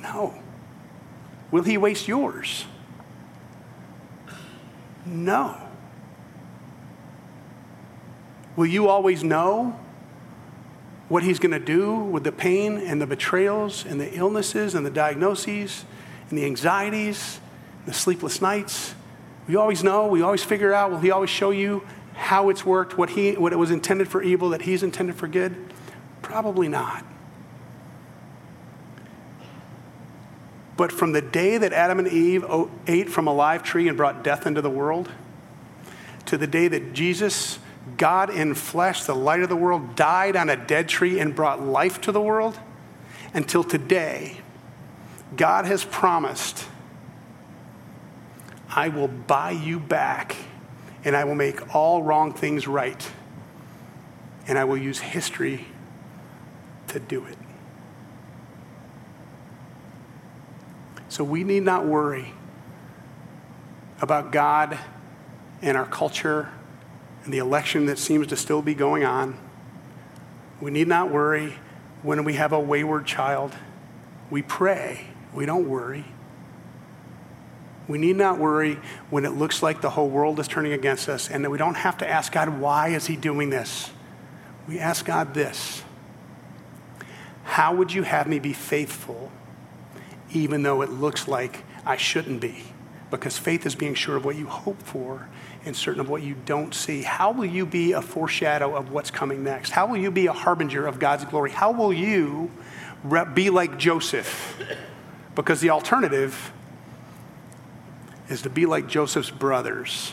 No. 0.00 0.40
Will 1.50 1.64
He 1.64 1.76
waste 1.76 2.06
yours? 2.06 2.64
No. 5.04 5.60
Will 8.54 8.66
you 8.66 8.86
always 8.86 9.24
know 9.24 9.76
what 11.08 11.24
He's 11.24 11.40
going 11.40 11.50
to 11.50 11.58
do 11.58 11.96
with 11.96 12.22
the 12.22 12.30
pain 12.30 12.78
and 12.78 13.02
the 13.02 13.06
betrayals 13.08 13.84
and 13.84 14.00
the 14.00 14.14
illnesses 14.14 14.76
and 14.76 14.86
the 14.86 14.90
diagnoses 14.90 15.84
and 16.28 16.38
the 16.38 16.44
anxieties, 16.44 17.40
the 17.86 17.92
sleepless 17.92 18.42
nights. 18.42 18.94
We 19.46 19.56
always 19.56 19.82
know, 19.82 20.06
we 20.06 20.22
always 20.22 20.44
figure 20.44 20.74
out, 20.74 20.90
will 20.90 20.98
He 20.98 21.10
always 21.10 21.30
show 21.30 21.50
you 21.50 21.86
how 22.14 22.48
it's 22.48 22.64
worked, 22.64 22.98
what, 22.98 23.10
he, 23.10 23.32
what 23.32 23.52
it 23.52 23.56
was 23.56 23.70
intended 23.70 24.08
for 24.08 24.22
evil, 24.22 24.50
that 24.50 24.62
He's 24.62 24.82
intended 24.82 25.16
for 25.16 25.28
good? 25.28 25.56
Probably 26.20 26.68
not. 26.68 27.04
But 30.76 30.92
from 30.92 31.12
the 31.12 31.22
day 31.22 31.58
that 31.58 31.72
Adam 31.72 31.98
and 31.98 32.08
Eve 32.08 32.44
ate 32.86 33.08
from 33.08 33.26
a 33.26 33.32
live 33.32 33.62
tree 33.62 33.88
and 33.88 33.96
brought 33.96 34.22
death 34.22 34.46
into 34.46 34.62
the 34.62 34.70
world, 34.70 35.10
to 36.26 36.36
the 36.36 36.46
day 36.46 36.68
that 36.68 36.92
Jesus 36.92 37.58
God 37.96 38.30
in 38.30 38.54
flesh, 38.54 39.04
the 39.04 39.14
light 39.14 39.40
of 39.40 39.48
the 39.48 39.56
world, 39.56 39.96
died 39.96 40.36
on 40.36 40.50
a 40.50 40.56
dead 40.56 40.88
tree 40.88 41.18
and 41.18 41.34
brought 41.34 41.62
life 41.62 42.00
to 42.02 42.12
the 42.12 42.20
world, 42.20 42.58
until 43.32 43.64
today, 43.64 44.40
God 45.36 45.66
has 45.66 45.84
promised, 45.84 46.66
I 48.68 48.88
will 48.88 49.08
buy 49.08 49.50
you 49.50 49.78
back 49.78 50.36
and 51.04 51.16
I 51.16 51.24
will 51.24 51.34
make 51.34 51.74
all 51.74 52.02
wrong 52.02 52.32
things 52.32 52.66
right. 52.66 53.10
And 54.46 54.58
I 54.58 54.64
will 54.64 54.78
use 54.78 54.98
history 54.98 55.66
to 56.88 56.98
do 56.98 57.24
it. 57.26 57.36
So 61.08 61.24
we 61.24 61.44
need 61.44 61.62
not 61.62 61.84
worry 61.84 62.32
about 64.00 64.32
God 64.32 64.78
and 65.60 65.76
our 65.76 65.86
culture 65.86 66.50
and 67.24 67.32
the 67.32 67.38
election 67.38 67.86
that 67.86 67.98
seems 67.98 68.26
to 68.28 68.36
still 68.36 68.62
be 68.62 68.74
going 68.74 69.04
on. 69.04 69.38
We 70.60 70.70
need 70.70 70.88
not 70.88 71.10
worry 71.10 71.54
when 72.02 72.24
we 72.24 72.34
have 72.34 72.52
a 72.52 72.60
wayward 72.60 73.06
child. 73.06 73.54
We 74.30 74.42
pray, 74.42 75.06
we 75.34 75.46
don't 75.46 75.68
worry. 75.68 76.04
We 77.86 77.96
need 77.96 78.16
not 78.16 78.38
worry 78.38 78.78
when 79.08 79.24
it 79.24 79.30
looks 79.30 79.62
like 79.62 79.80
the 79.80 79.90
whole 79.90 80.08
world 80.08 80.38
is 80.38 80.46
turning 80.46 80.72
against 80.72 81.08
us 81.08 81.30
and 81.30 81.44
that 81.44 81.50
we 81.50 81.56
don't 81.58 81.74
have 81.74 81.98
to 81.98 82.08
ask 82.08 82.32
God, 82.32 82.60
why 82.60 82.88
is 82.88 83.06
he 83.06 83.16
doing 83.16 83.48
this? 83.48 83.90
We 84.68 84.78
ask 84.78 85.04
God 85.06 85.32
this 85.32 85.82
How 87.44 87.74
would 87.74 87.92
you 87.92 88.02
have 88.02 88.26
me 88.26 88.38
be 88.38 88.52
faithful 88.52 89.32
even 90.30 90.62
though 90.62 90.82
it 90.82 90.90
looks 90.90 91.26
like 91.26 91.64
I 91.86 91.96
shouldn't 91.96 92.40
be? 92.40 92.64
Because 93.10 93.38
faith 93.38 93.64
is 93.64 93.74
being 93.74 93.94
sure 93.94 94.16
of 94.16 94.26
what 94.26 94.36
you 94.36 94.46
hope 94.46 94.82
for 94.82 95.26
and 95.64 95.74
certain 95.74 96.00
of 96.00 96.10
what 96.10 96.22
you 96.22 96.36
don't 96.44 96.74
see. 96.74 97.00
How 97.00 97.32
will 97.32 97.46
you 97.46 97.64
be 97.64 97.92
a 97.92 98.02
foreshadow 98.02 98.76
of 98.76 98.92
what's 98.92 99.10
coming 99.10 99.42
next? 99.42 99.70
How 99.70 99.86
will 99.86 99.96
you 99.96 100.10
be 100.10 100.26
a 100.26 100.32
harbinger 100.32 100.86
of 100.86 100.98
God's 100.98 101.24
glory? 101.24 101.50
How 101.50 101.72
will 101.72 101.92
you 101.92 102.50
be 103.32 103.48
like 103.48 103.78
Joseph? 103.78 104.58
Because 105.38 105.60
the 105.60 105.70
alternative 105.70 106.50
is 108.28 108.42
to 108.42 108.50
be 108.50 108.66
like 108.66 108.88
Joseph's 108.88 109.30
brothers. 109.30 110.12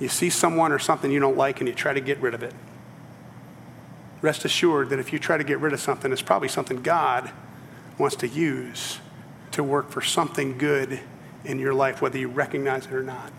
You 0.00 0.08
see 0.08 0.30
someone 0.30 0.72
or 0.72 0.80
something 0.80 1.12
you 1.12 1.20
don't 1.20 1.36
like 1.36 1.60
and 1.60 1.68
you 1.68 1.74
try 1.76 1.92
to 1.92 2.00
get 2.00 2.18
rid 2.18 2.34
of 2.34 2.42
it. 2.42 2.52
Rest 4.20 4.44
assured 4.44 4.90
that 4.90 4.98
if 4.98 5.12
you 5.12 5.20
try 5.20 5.38
to 5.38 5.44
get 5.44 5.60
rid 5.60 5.72
of 5.72 5.78
something, 5.78 6.10
it's 6.10 6.22
probably 6.22 6.48
something 6.48 6.82
God 6.82 7.30
wants 7.98 8.16
to 8.16 8.26
use 8.26 8.98
to 9.52 9.62
work 9.62 9.90
for 9.90 10.00
something 10.00 10.58
good 10.58 10.98
in 11.44 11.60
your 11.60 11.72
life, 11.72 12.02
whether 12.02 12.18
you 12.18 12.26
recognize 12.26 12.86
it 12.86 12.92
or 12.92 13.04
not. 13.04 13.32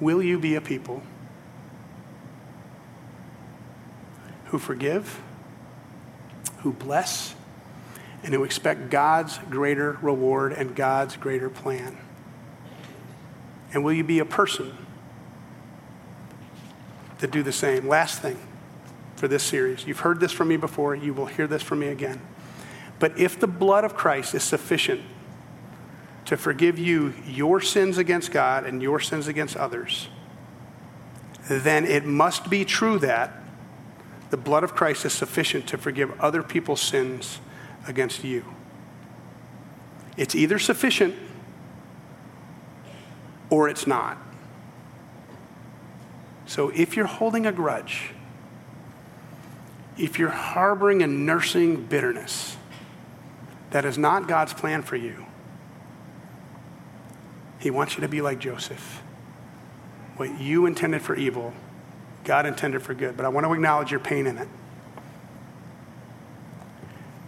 Will 0.00 0.20
you 0.20 0.36
be 0.36 0.56
a 0.56 0.60
people 0.60 1.04
who 4.52 4.58
forgive? 4.58 5.20
who 6.62 6.72
bless 6.72 7.34
and 8.22 8.32
who 8.32 8.44
expect 8.44 8.88
God's 8.88 9.38
greater 9.50 9.98
reward 10.00 10.52
and 10.52 10.74
God's 10.74 11.16
greater 11.16 11.50
plan? 11.50 11.98
And 13.72 13.84
will 13.84 13.92
you 13.92 14.04
be 14.04 14.20
a 14.20 14.24
person 14.24 14.76
to 17.18 17.26
do 17.26 17.42
the 17.42 17.52
same? 17.52 17.88
Last 17.88 18.22
thing 18.22 18.38
for 19.16 19.26
this 19.26 19.42
series. 19.42 19.86
You've 19.86 20.00
heard 20.00 20.20
this 20.20 20.32
from 20.32 20.48
me 20.48 20.56
before, 20.56 20.94
you 20.94 21.14
will 21.14 21.26
hear 21.26 21.46
this 21.46 21.62
from 21.62 21.80
me 21.80 21.88
again. 21.88 22.20
But 22.98 23.18
if 23.18 23.40
the 23.40 23.48
blood 23.48 23.84
of 23.84 23.94
Christ 23.94 24.34
is 24.34 24.44
sufficient 24.44 25.00
to 26.26 26.36
forgive 26.36 26.78
you 26.78 27.14
your 27.26 27.60
sins 27.60 27.98
against 27.98 28.30
God 28.30 28.64
and 28.64 28.80
your 28.80 29.00
sins 29.00 29.26
against 29.26 29.56
others, 29.56 30.08
then 31.48 31.84
it 31.84 32.04
must 32.04 32.48
be 32.48 32.64
true 32.64 33.00
that 33.00 33.41
the 34.32 34.38
blood 34.38 34.64
of 34.64 34.74
Christ 34.74 35.04
is 35.04 35.12
sufficient 35.12 35.66
to 35.66 35.76
forgive 35.76 36.18
other 36.18 36.42
people's 36.42 36.80
sins 36.80 37.38
against 37.86 38.24
you. 38.24 38.42
It's 40.16 40.34
either 40.34 40.58
sufficient 40.58 41.14
or 43.50 43.68
it's 43.68 43.86
not. 43.86 44.16
So 46.46 46.70
if 46.70 46.96
you're 46.96 47.04
holding 47.04 47.44
a 47.44 47.52
grudge, 47.52 48.12
if 49.98 50.18
you're 50.18 50.30
harboring 50.30 51.02
and 51.02 51.26
nursing 51.26 51.84
bitterness, 51.84 52.56
that 53.68 53.84
is 53.84 53.98
not 53.98 54.28
God's 54.28 54.54
plan 54.54 54.80
for 54.80 54.96
you. 54.96 55.26
He 57.58 57.68
wants 57.68 57.96
you 57.96 58.00
to 58.00 58.08
be 58.08 58.22
like 58.22 58.38
Joseph. 58.38 59.02
What 60.16 60.40
you 60.40 60.64
intended 60.64 61.02
for 61.02 61.14
evil, 61.14 61.52
God 62.24 62.46
intended 62.46 62.82
for 62.82 62.94
good, 62.94 63.16
but 63.16 63.26
I 63.26 63.28
want 63.28 63.46
to 63.46 63.52
acknowledge 63.52 63.90
your 63.90 64.00
pain 64.00 64.26
in 64.26 64.38
it. 64.38 64.48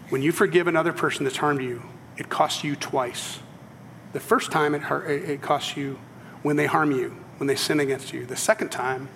When 0.08 0.22
you 0.22 0.32
forgive 0.32 0.66
another 0.66 0.92
person 0.92 1.24
that's 1.24 1.38
harmed 1.38 1.62
you, 1.62 1.82
it 2.16 2.28
costs 2.28 2.62
you 2.62 2.76
twice. 2.76 3.40
The 4.12 4.20
first 4.20 4.52
time 4.52 4.74
it, 4.74 4.82
it 5.08 5.42
costs 5.42 5.76
you 5.76 5.98
when 6.42 6.56
they 6.56 6.66
harm 6.66 6.92
you, 6.92 7.16
when 7.38 7.46
they 7.48 7.56
sin 7.56 7.80
against 7.80 8.12
you. 8.12 8.26
The 8.26 8.36
second 8.36 8.70
time 8.70 9.08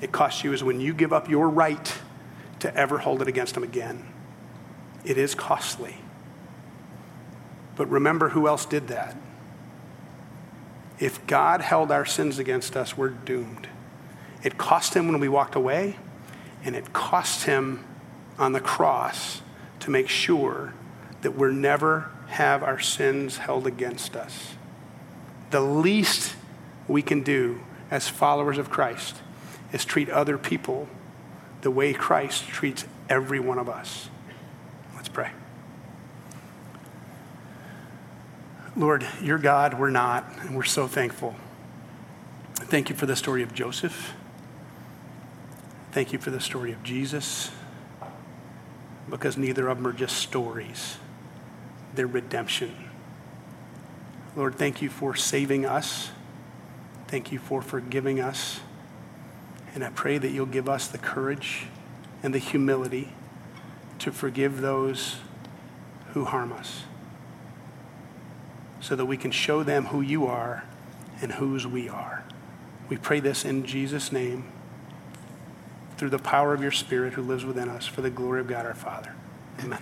it 0.00 0.10
costs 0.10 0.42
you 0.42 0.52
is 0.52 0.64
when 0.64 0.80
you 0.80 0.94
give 0.94 1.12
up 1.12 1.28
your 1.28 1.48
right 1.48 1.98
to 2.58 2.74
ever 2.76 2.98
hold 2.98 3.22
it 3.22 3.28
against 3.28 3.54
them 3.54 3.62
again. 3.62 4.04
It 5.04 5.18
is 5.18 5.34
costly. 5.34 5.98
But 7.76 7.88
remember 7.88 8.30
who 8.30 8.48
else 8.48 8.66
did 8.66 8.88
that. 8.88 9.16
If 10.98 11.26
God 11.26 11.60
held 11.60 11.90
our 11.90 12.04
sins 12.04 12.38
against 12.38 12.76
us, 12.76 12.96
we're 12.96 13.08
doomed. 13.08 13.68
It 14.42 14.58
cost 14.58 14.94
him 14.94 15.08
when 15.08 15.20
we 15.20 15.28
walked 15.28 15.54
away, 15.54 15.96
and 16.64 16.74
it 16.74 16.92
cost 16.92 17.44
him 17.44 17.84
on 18.38 18.52
the 18.52 18.60
cross 18.60 19.42
to 19.80 19.90
make 19.90 20.08
sure 20.08 20.74
that 21.22 21.36
we're 21.36 21.52
never 21.52 22.10
have 22.28 22.62
our 22.62 22.80
sins 22.80 23.38
held 23.38 23.66
against 23.66 24.16
us. 24.16 24.54
The 25.50 25.60
least 25.60 26.34
we 26.88 27.02
can 27.02 27.22
do 27.22 27.60
as 27.90 28.08
followers 28.08 28.58
of 28.58 28.70
Christ 28.70 29.16
is 29.72 29.84
treat 29.84 30.08
other 30.08 30.38
people 30.38 30.88
the 31.60 31.70
way 31.70 31.92
Christ 31.92 32.48
treats 32.48 32.84
every 33.08 33.38
one 33.38 33.58
of 33.58 33.68
us. 33.68 34.08
Let's 34.96 35.08
pray. 35.08 35.30
Lord, 38.76 39.06
you're 39.20 39.38
God, 39.38 39.78
we're 39.78 39.90
not, 39.90 40.24
and 40.40 40.56
we're 40.56 40.64
so 40.64 40.88
thankful. 40.88 41.34
Thank 42.54 42.88
you 42.88 42.96
for 42.96 43.06
the 43.06 43.14
story 43.14 43.42
of 43.42 43.52
Joseph. 43.52 44.14
Thank 45.92 46.14
you 46.14 46.18
for 46.18 46.30
the 46.30 46.40
story 46.40 46.72
of 46.72 46.82
Jesus, 46.82 47.50
because 49.10 49.36
neither 49.36 49.68
of 49.68 49.76
them 49.76 49.86
are 49.86 49.92
just 49.92 50.16
stories, 50.16 50.96
they're 51.94 52.06
redemption. 52.06 52.74
Lord, 54.34 54.54
thank 54.54 54.80
you 54.80 54.88
for 54.88 55.14
saving 55.14 55.66
us. 55.66 56.10
Thank 57.08 57.30
you 57.30 57.38
for 57.38 57.60
forgiving 57.60 58.20
us. 58.20 58.60
And 59.74 59.84
I 59.84 59.90
pray 59.90 60.16
that 60.16 60.30
you'll 60.30 60.46
give 60.46 60.66
us 60.66 60.88
the 60.88 60.96
courage 60.96 61.66
and 62.22 62.34
the 62.34 62.38
humility 62.38 63.12
to 63.98 64.10
forgive 64.10 64.62
those 64.62 65.16
who 66.14 66.24
harm 66.24 66.54
us 66.54 66.84
so 68.80 68.96
that 68.96 69.04
we 69.04 69.18
can 69.18 69.30
show 69.30 69.62
them 69.62 69.86
who 69.86 70.00
you 70.00 70.24
are 70.24 70.64
and 71.20 71.32
whose 71.32 71.66
we 71.66 71.90
are. 71.90 72.24
We 72.88 72.96
pray 72.96 73.20
this 73.20 73.44
in 73.44 73.66
Jesus' 73.66 74.10
name 74.10 74.50
through 76.02 76.10
the 76.10 76.18
power 76.18 76.52
of 76.52 76.60
your 76.60 76.72
Spirit 76.72 77.12
who 77.12 77.22
lives 77.22 77.44
within 77.44 77.68
us 77.68 77.86
for 77.86 78.00
the 78.00 78.10
glory 78.10 78.40
of 78.40 78.48
God 78.48 78.66
our 78.66 78.74
Father. 78.74 79.14
Amen. 79.60 79.80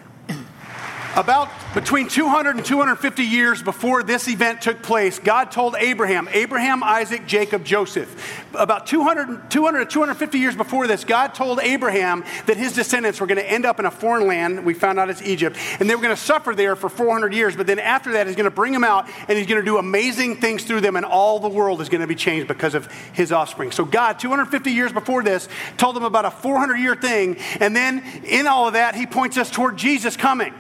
About 1.17 1.51
between 1.75 2.09
200 2.09 2.57
and 2.57 2.65
250 2.65 3.25
years 3.25 3.63
before 3.63 4.05
this 4.05 4.29
event 4.29 4.63
took 4.63 4.81
place, 4.81 5.19
God 5.19 5.51
told 5.51 5.75
Abraham, 5.77 6.29
Abraham, 6.33 6.85
Isaac, 6.85 7.27
Jacob, 7.27 7.65
Joseph. 7.65 8.45
About 8.55 8.87
200, 8.87 9.51
200 9.51 9.79
to 9.81 9.87
250 9.87 10.39
years 10.39 10.55
before 10.55 10.87
this, 10.87 11.03
God 11.03 11.35
told 11.35 11.59
Abraham 11.59 12.25
that 12.47 12.57
his 12.57 12.75
descendants 12.75 13.21
were 13.21 13.27
going 13.27 13.39
to 13.39 13.51
end 13.51 13.67
up 13.67 13.81
in 13.81 13.87
a 13.87 13.91
foreign 13.91 14.29
land. 14.29 14.65
We 14.65 14.73
found 14.73 15.01
out 15.01 15.11
it's 15.11 15.23
Egypt. 15.23 15.57
And 15.81 15.91
they 15.91 15.97
were 15.97 16.03
going 16.03 16.15
to 16.15 16.21
suffer 16.21 16.55
there 16.55 16.77
for 16.77 16.89
400 16.89 17.35
years. 17.35 17.57
But 17.57 17.67
then 17.67 17.81
after 17.81 18.13
that, 18.13 18.29
he's 18.29 18.37
going 18.37 18.45
to 18.45 18.55
bring 18.55 18.73
them 18.73 18.85
out 18.85 19.09
and 19.27 19.37
he's 19.37 19.49
going 19.49 19.61
to 19.61 19.67
do 19.67 19.79
amazing 19.79 20.37
things 20.37 20.63
through 20.63 20.81
them. 20.81 20.95
And 20.95 21.05
all 21.05 21.41
the 21.41 21.49
world 21.49 21.81
is 21.81 21.89
going 21.89 22.03
to 22.03 22.07
be 22.07 22.15
changed 22.15 22.47
because 22.47 22.75
of 22.75 22.91
his 23.13 23.33
offspring. 23.33 23.73
So 23.73 23.85
God, 23.85 24.21
250 24.21 24.71
years 24.71 24.93
before 24.93 25.25
this, 25.25 25.49
told 25.77 25.97
them 25.97 26.05
about 26.05 26.25
a 26.25 26.31
400 26.31 26.77
year 26.77 26.95
thing. 26.95 27.37
And 27.59 27.75
then 27.75 28.05
in 28.25 28.47
all 28.47 28.69
of 28.69 28.75
that, 28.75 28.95
he 28.95 29.07
points 29.07 29.37
us 29.37 29.51
toward 29.51 29.77
Jesus 29.77 30.17
coming. 30.17 30.55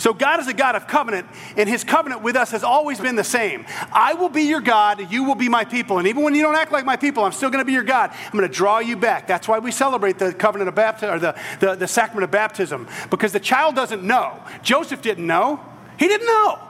So 0.00 0.14
God 0.14 0.40
is 0.40 0.48
a 0.48 0.54
God 0.54 0.76
of 0.76 0.86
covenant, 0.86 1.28
and 1.58 1.68
his 1.68 1.84
covenant 1.84 2.22
with 2.22 2.34
us 2.34 2.52
has 2.52 2.64
always 2.64 2.98
been 2.98 3.16
the 3.16 3.22
same. 3.22 3.66
I 3.92 4.14
will 4.14 4.30
be 4.30 4.44
your 4.44 4.62
God, 4.62 5.12
you 5.12 5.24
will 5.24 5.34
be 5.34 5.50
my 5.50 5.64
people. 5.64 5.98
And 5.98 6.08
even 6.08 6.22
when 6.22 6.34
you 6.34 6.40
don't 6.40 6.56
act 6.56 6.72
like 6.72 6.86
my 6.86 6.96
people, 6.96 7.22
I'm 7.22 7.32
still 7.32 7.50
going 7.50 7.60
to 7.60 7.66
be 7.66 7.74
your 7.74 7.84
God. 7.84 8.10
I'm 8.10 8.32
going 8.32 8.48
to 8.48 8.52
draw 8.52 8.78
you 8.78 8.96
back. 8.96 9.26
That's 9.26 9.46
why 9.46 9.58
we 9.58 9.70
celebrate 9.70 10.18
the 10.18 10.32
covenant 10.32 10.68
of 10.68 10.74
baptism, 10.74 11.14
or 11.14 11.18
the, 11.18 11.38
the, 11.60 11.74
the 11.74 11.86
sacrament 11.86 12.24
of 12.24 12.30
baptism, 12.30 12.88
because 13.10 13.32
the 13.32 13.40
child 13.40 13.74
doesn't 13.74 14.02
know. 14.02 14.42
Joseph 14.62 15.02
didn't 15.02 15.26
know. 15.26 15.60
He 15.98 16.08
didn't 16.08 16.26
know. 16.26 16.69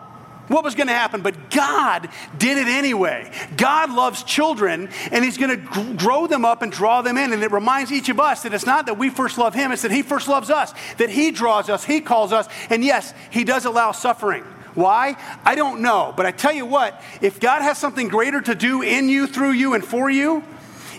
What 0.51 0.65
was 0.65 0.75
going 0.75 0.89
to 0.89 0.93
happen, 0.93 1.23
but 1.23 1.49
God 1.51 2.09
did 2.37 2.59
it 2.59 2.67
anyway. 2.67 3.31
God 3.57 3.93
loves 3.93 4.25
children, 4.25 4.89
and 5.13 5.25
He's 5.25 5.39
going 5.39 5.51
to 5.51 5.95
grow 5.95 6.27
them 6.27 6.45
up 6.45 6.63
and 6.63 6.73
draw 6.73 7.03
them 7.03 7.17
in. 7.17 7.33
And 7.33 7.41
it 7.45 7.53
reminds 7.53 7.93
each 7.93 8.09
of 8.09 8.19
us 8.19 8.43
that 8.43 8.53
it's 8.53 8.67
not 8.67 8.87
that 8.87 8.99
we 8.99 9.11
first 9.11 9.39
love 9.39 9.55
Him, 9.55 9.71
it's 9.71 9.83
that 9.83 9.93
He 9.93 10.03
first 10.03 10.27
loves 10.27 10.51
us, 10.51 10.75
that 10.99 11.09
He 11.09 11.31
draws 11.31 11.71
us, 11.71 11.85
He 11.85 12.01
calls 12.01 12.33
us, 12.33 12.49
and 12.69 12.85
yes, 12.85 13.15
He 13.31 13.45
does 13.45 13.65
allow 13.65 13.93
suffering. 13.93 14.43
Why? 14.75 15.17
I 15.45 15.55
don't 15.55 15.83
know. 15.83 16.13
But 16.17 16.27
I 16.27 16.33
tell 16.33 16.53
you 16.53 16.67
what, 16.67 17.01
if 17.21 17.39
God 17.39 17.63
has 17.63 17.79
something 17.79 18.09
greater 18.09 18.41
to 18.41 18.57
do 18.57 18.83
in 18.83 19.09
you, 19.09 19.29
through 19.29 19.53
you, 19.53 19.75
and 19.75 19.85
for 19.85 20.11
you, 20.11 20.43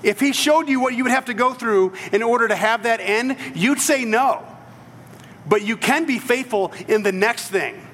if 0.02 0.22
He 0.22 0.32
showed 0.32 0.70
you 0.70 0.80
what 0.80 0.96
you 0.96 1.04
would 1.04 1.12
have 1.12 1.26
to 1.26 1.34
go 1.34 1.54
through 1.54 1.92
in 2.14 2.24
order 2.24 2.48
to 2.48 2.56
have 2.56 2.84
that 2.84 3.02
end, 3.02 3.36
you'd 3.54 3.82
say 3.82 4.06
no. 4.06 4.48
But 5.46 5.64
you 5.64 5.76
can 5.76 6.06
be 6.06 6.20
faithful 6.20 6.72
in 6.88 7.04
the 7.04 7.12
next 7.12 7.50
thing, 7.50 7.86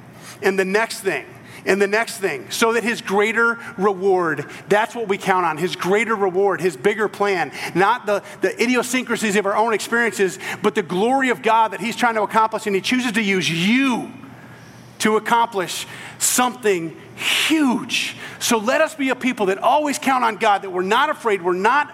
in 0.43 0.55
the 0.55 0.65
next 0.65 0.99
thing 0.99 1.25
and 1.67 1.81
the 1.81 1.87
next 1.87 2.17
thing, 2.17 2.49
so 2.49 2.73
that 2.73 2.83
his 2.83 3.01
greater 3.01 3.59
reward, 3.77 4.49
that's 4.69 4.95
what 4.95 5.07
we 5.07 5.17
count 5.17 5.45
on, 5.45 5.57
his 5.57 5.75
greater 5.75 6.15
reward, 6.15 6.61
his 6.61 6.75
bigger 6.77 7.07
plan, 7.07 7.51
not 7.75 8.05
the, 8.05 8.23
the 8.41 8.59
idiosyncrasies 8.61 9.35
of 9.35 9.45
our 9.45 9.55
own 9.55 9.73
experiences, 9.73 10.39
but 10.63 10.73
the 10.73 10.81
glory 10.81 11.29
of 11.29 11.41
God 11.41 11.73
that 11.73 11.81
he's 11.81 11.95
trying 11.95 12.15
to 12.15 12.23
accomplish, 12.23 12.65
and 12.65 12.75
he 12.75 12.81
chooses 12.81 13.11
to 13.11 13.21
use 13.21 13.49
you 13.49 14.11
to 14.99 15.17
accomplish 15.17 15.85
something 16.17 16.99
huge. 17.15 18.15
So 18.39 18.57
let 18.57 18.81
us 18.81 18.95
be 18.95 19.09
a 19.09 19.15
people 19.15 19.47
that 19.47 19.57
always 19.57 19.99
count 19.99 20.23
on 20.23 20.37
God, 20.37 20.61
that 20.61 20.71
we're 20.71 20.81
not 20.81 21.09
afraid, 21.09 21.41
we're 21.41 21.53
not 21.53 21.93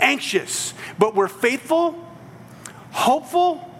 anxious, 0.00 0.74
but 0.98 1.14
we're 1.14 1.28
faithful, 1.28 2.08
hopeful, 2.90 3.70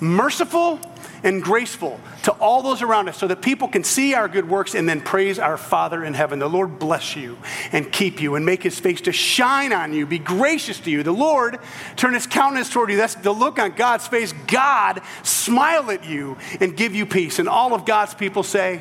merciful, 0.00 0.78
and 1.26 1.42
graceful 1.42 2.00
to 2.22 2.30
all 2.32 2.62
those 2.62 2.82
around 2.82 3.08
us 3.08 3.18
so 3.18 3.26
that 3.26 3.42
people 3.42 3.66
can 3.66 3.82
see 3.82 4.14
our 4.14 4.28
good 4.28 4.48
works 4.48 4.76
and 4.76 4.88
then 4.88 5.00
praise 5.00 5.40
our 5.40 5.58
Father 5.58 6.04
in 6.04 6.14
heaven. 6.14 6.38
The 6.38 6.48
Lord 6.48 6.78
bless 6.78 7.16
you 7.16 7.36
and 7.72 7.90
keep 7.90 8.22
you 8.22 8.36
and 8.36 8.46
make 8.46 8.62
his 8.62 8.78
face 8.78 9.00
to 9.02 9.12
shine 9.12 9.72
on 9.72 9.92
you, 9.92 10.06
be 10.06 10.20
gracious 10.20 10.78
to 10.80 10.90
you. 10.90 11.02
The 11.02 11.12
Lord 11.12 11.58
turn 11.96 12.14
his 12.14 12.28
countenance 12.28 12.70
toward 12.70 12.90
you. 12.90 12.96
That's 12.96 13.16
the 13.16 13.32
look 13.32 13.58
on 13.58 13.72
God's 13.72 14.06
face. 14.06 14.32
God 14.46 15.02
smile 15.24 15.90
at 15.90 16.06
you 16.06 16.38
and 16.60 16.76
give 16.76 16.94
you 16.94 17.04
peace. 17.04 17.40
And 17.40 17.48
all 17.48 17.74
of 17.74 17.84
God's 17.84 18.14
people 18.14 18.44
say, 18.44 18.80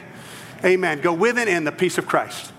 Amen. 0.63 1.01
Go 1.01 1.13
with 1.13 1.37
it 1.37 1.47
in 1.47 1.63
the 1.63 1.71
peace 1.71 1.97
of 1.97 2.07
Christ. 2.07 2.51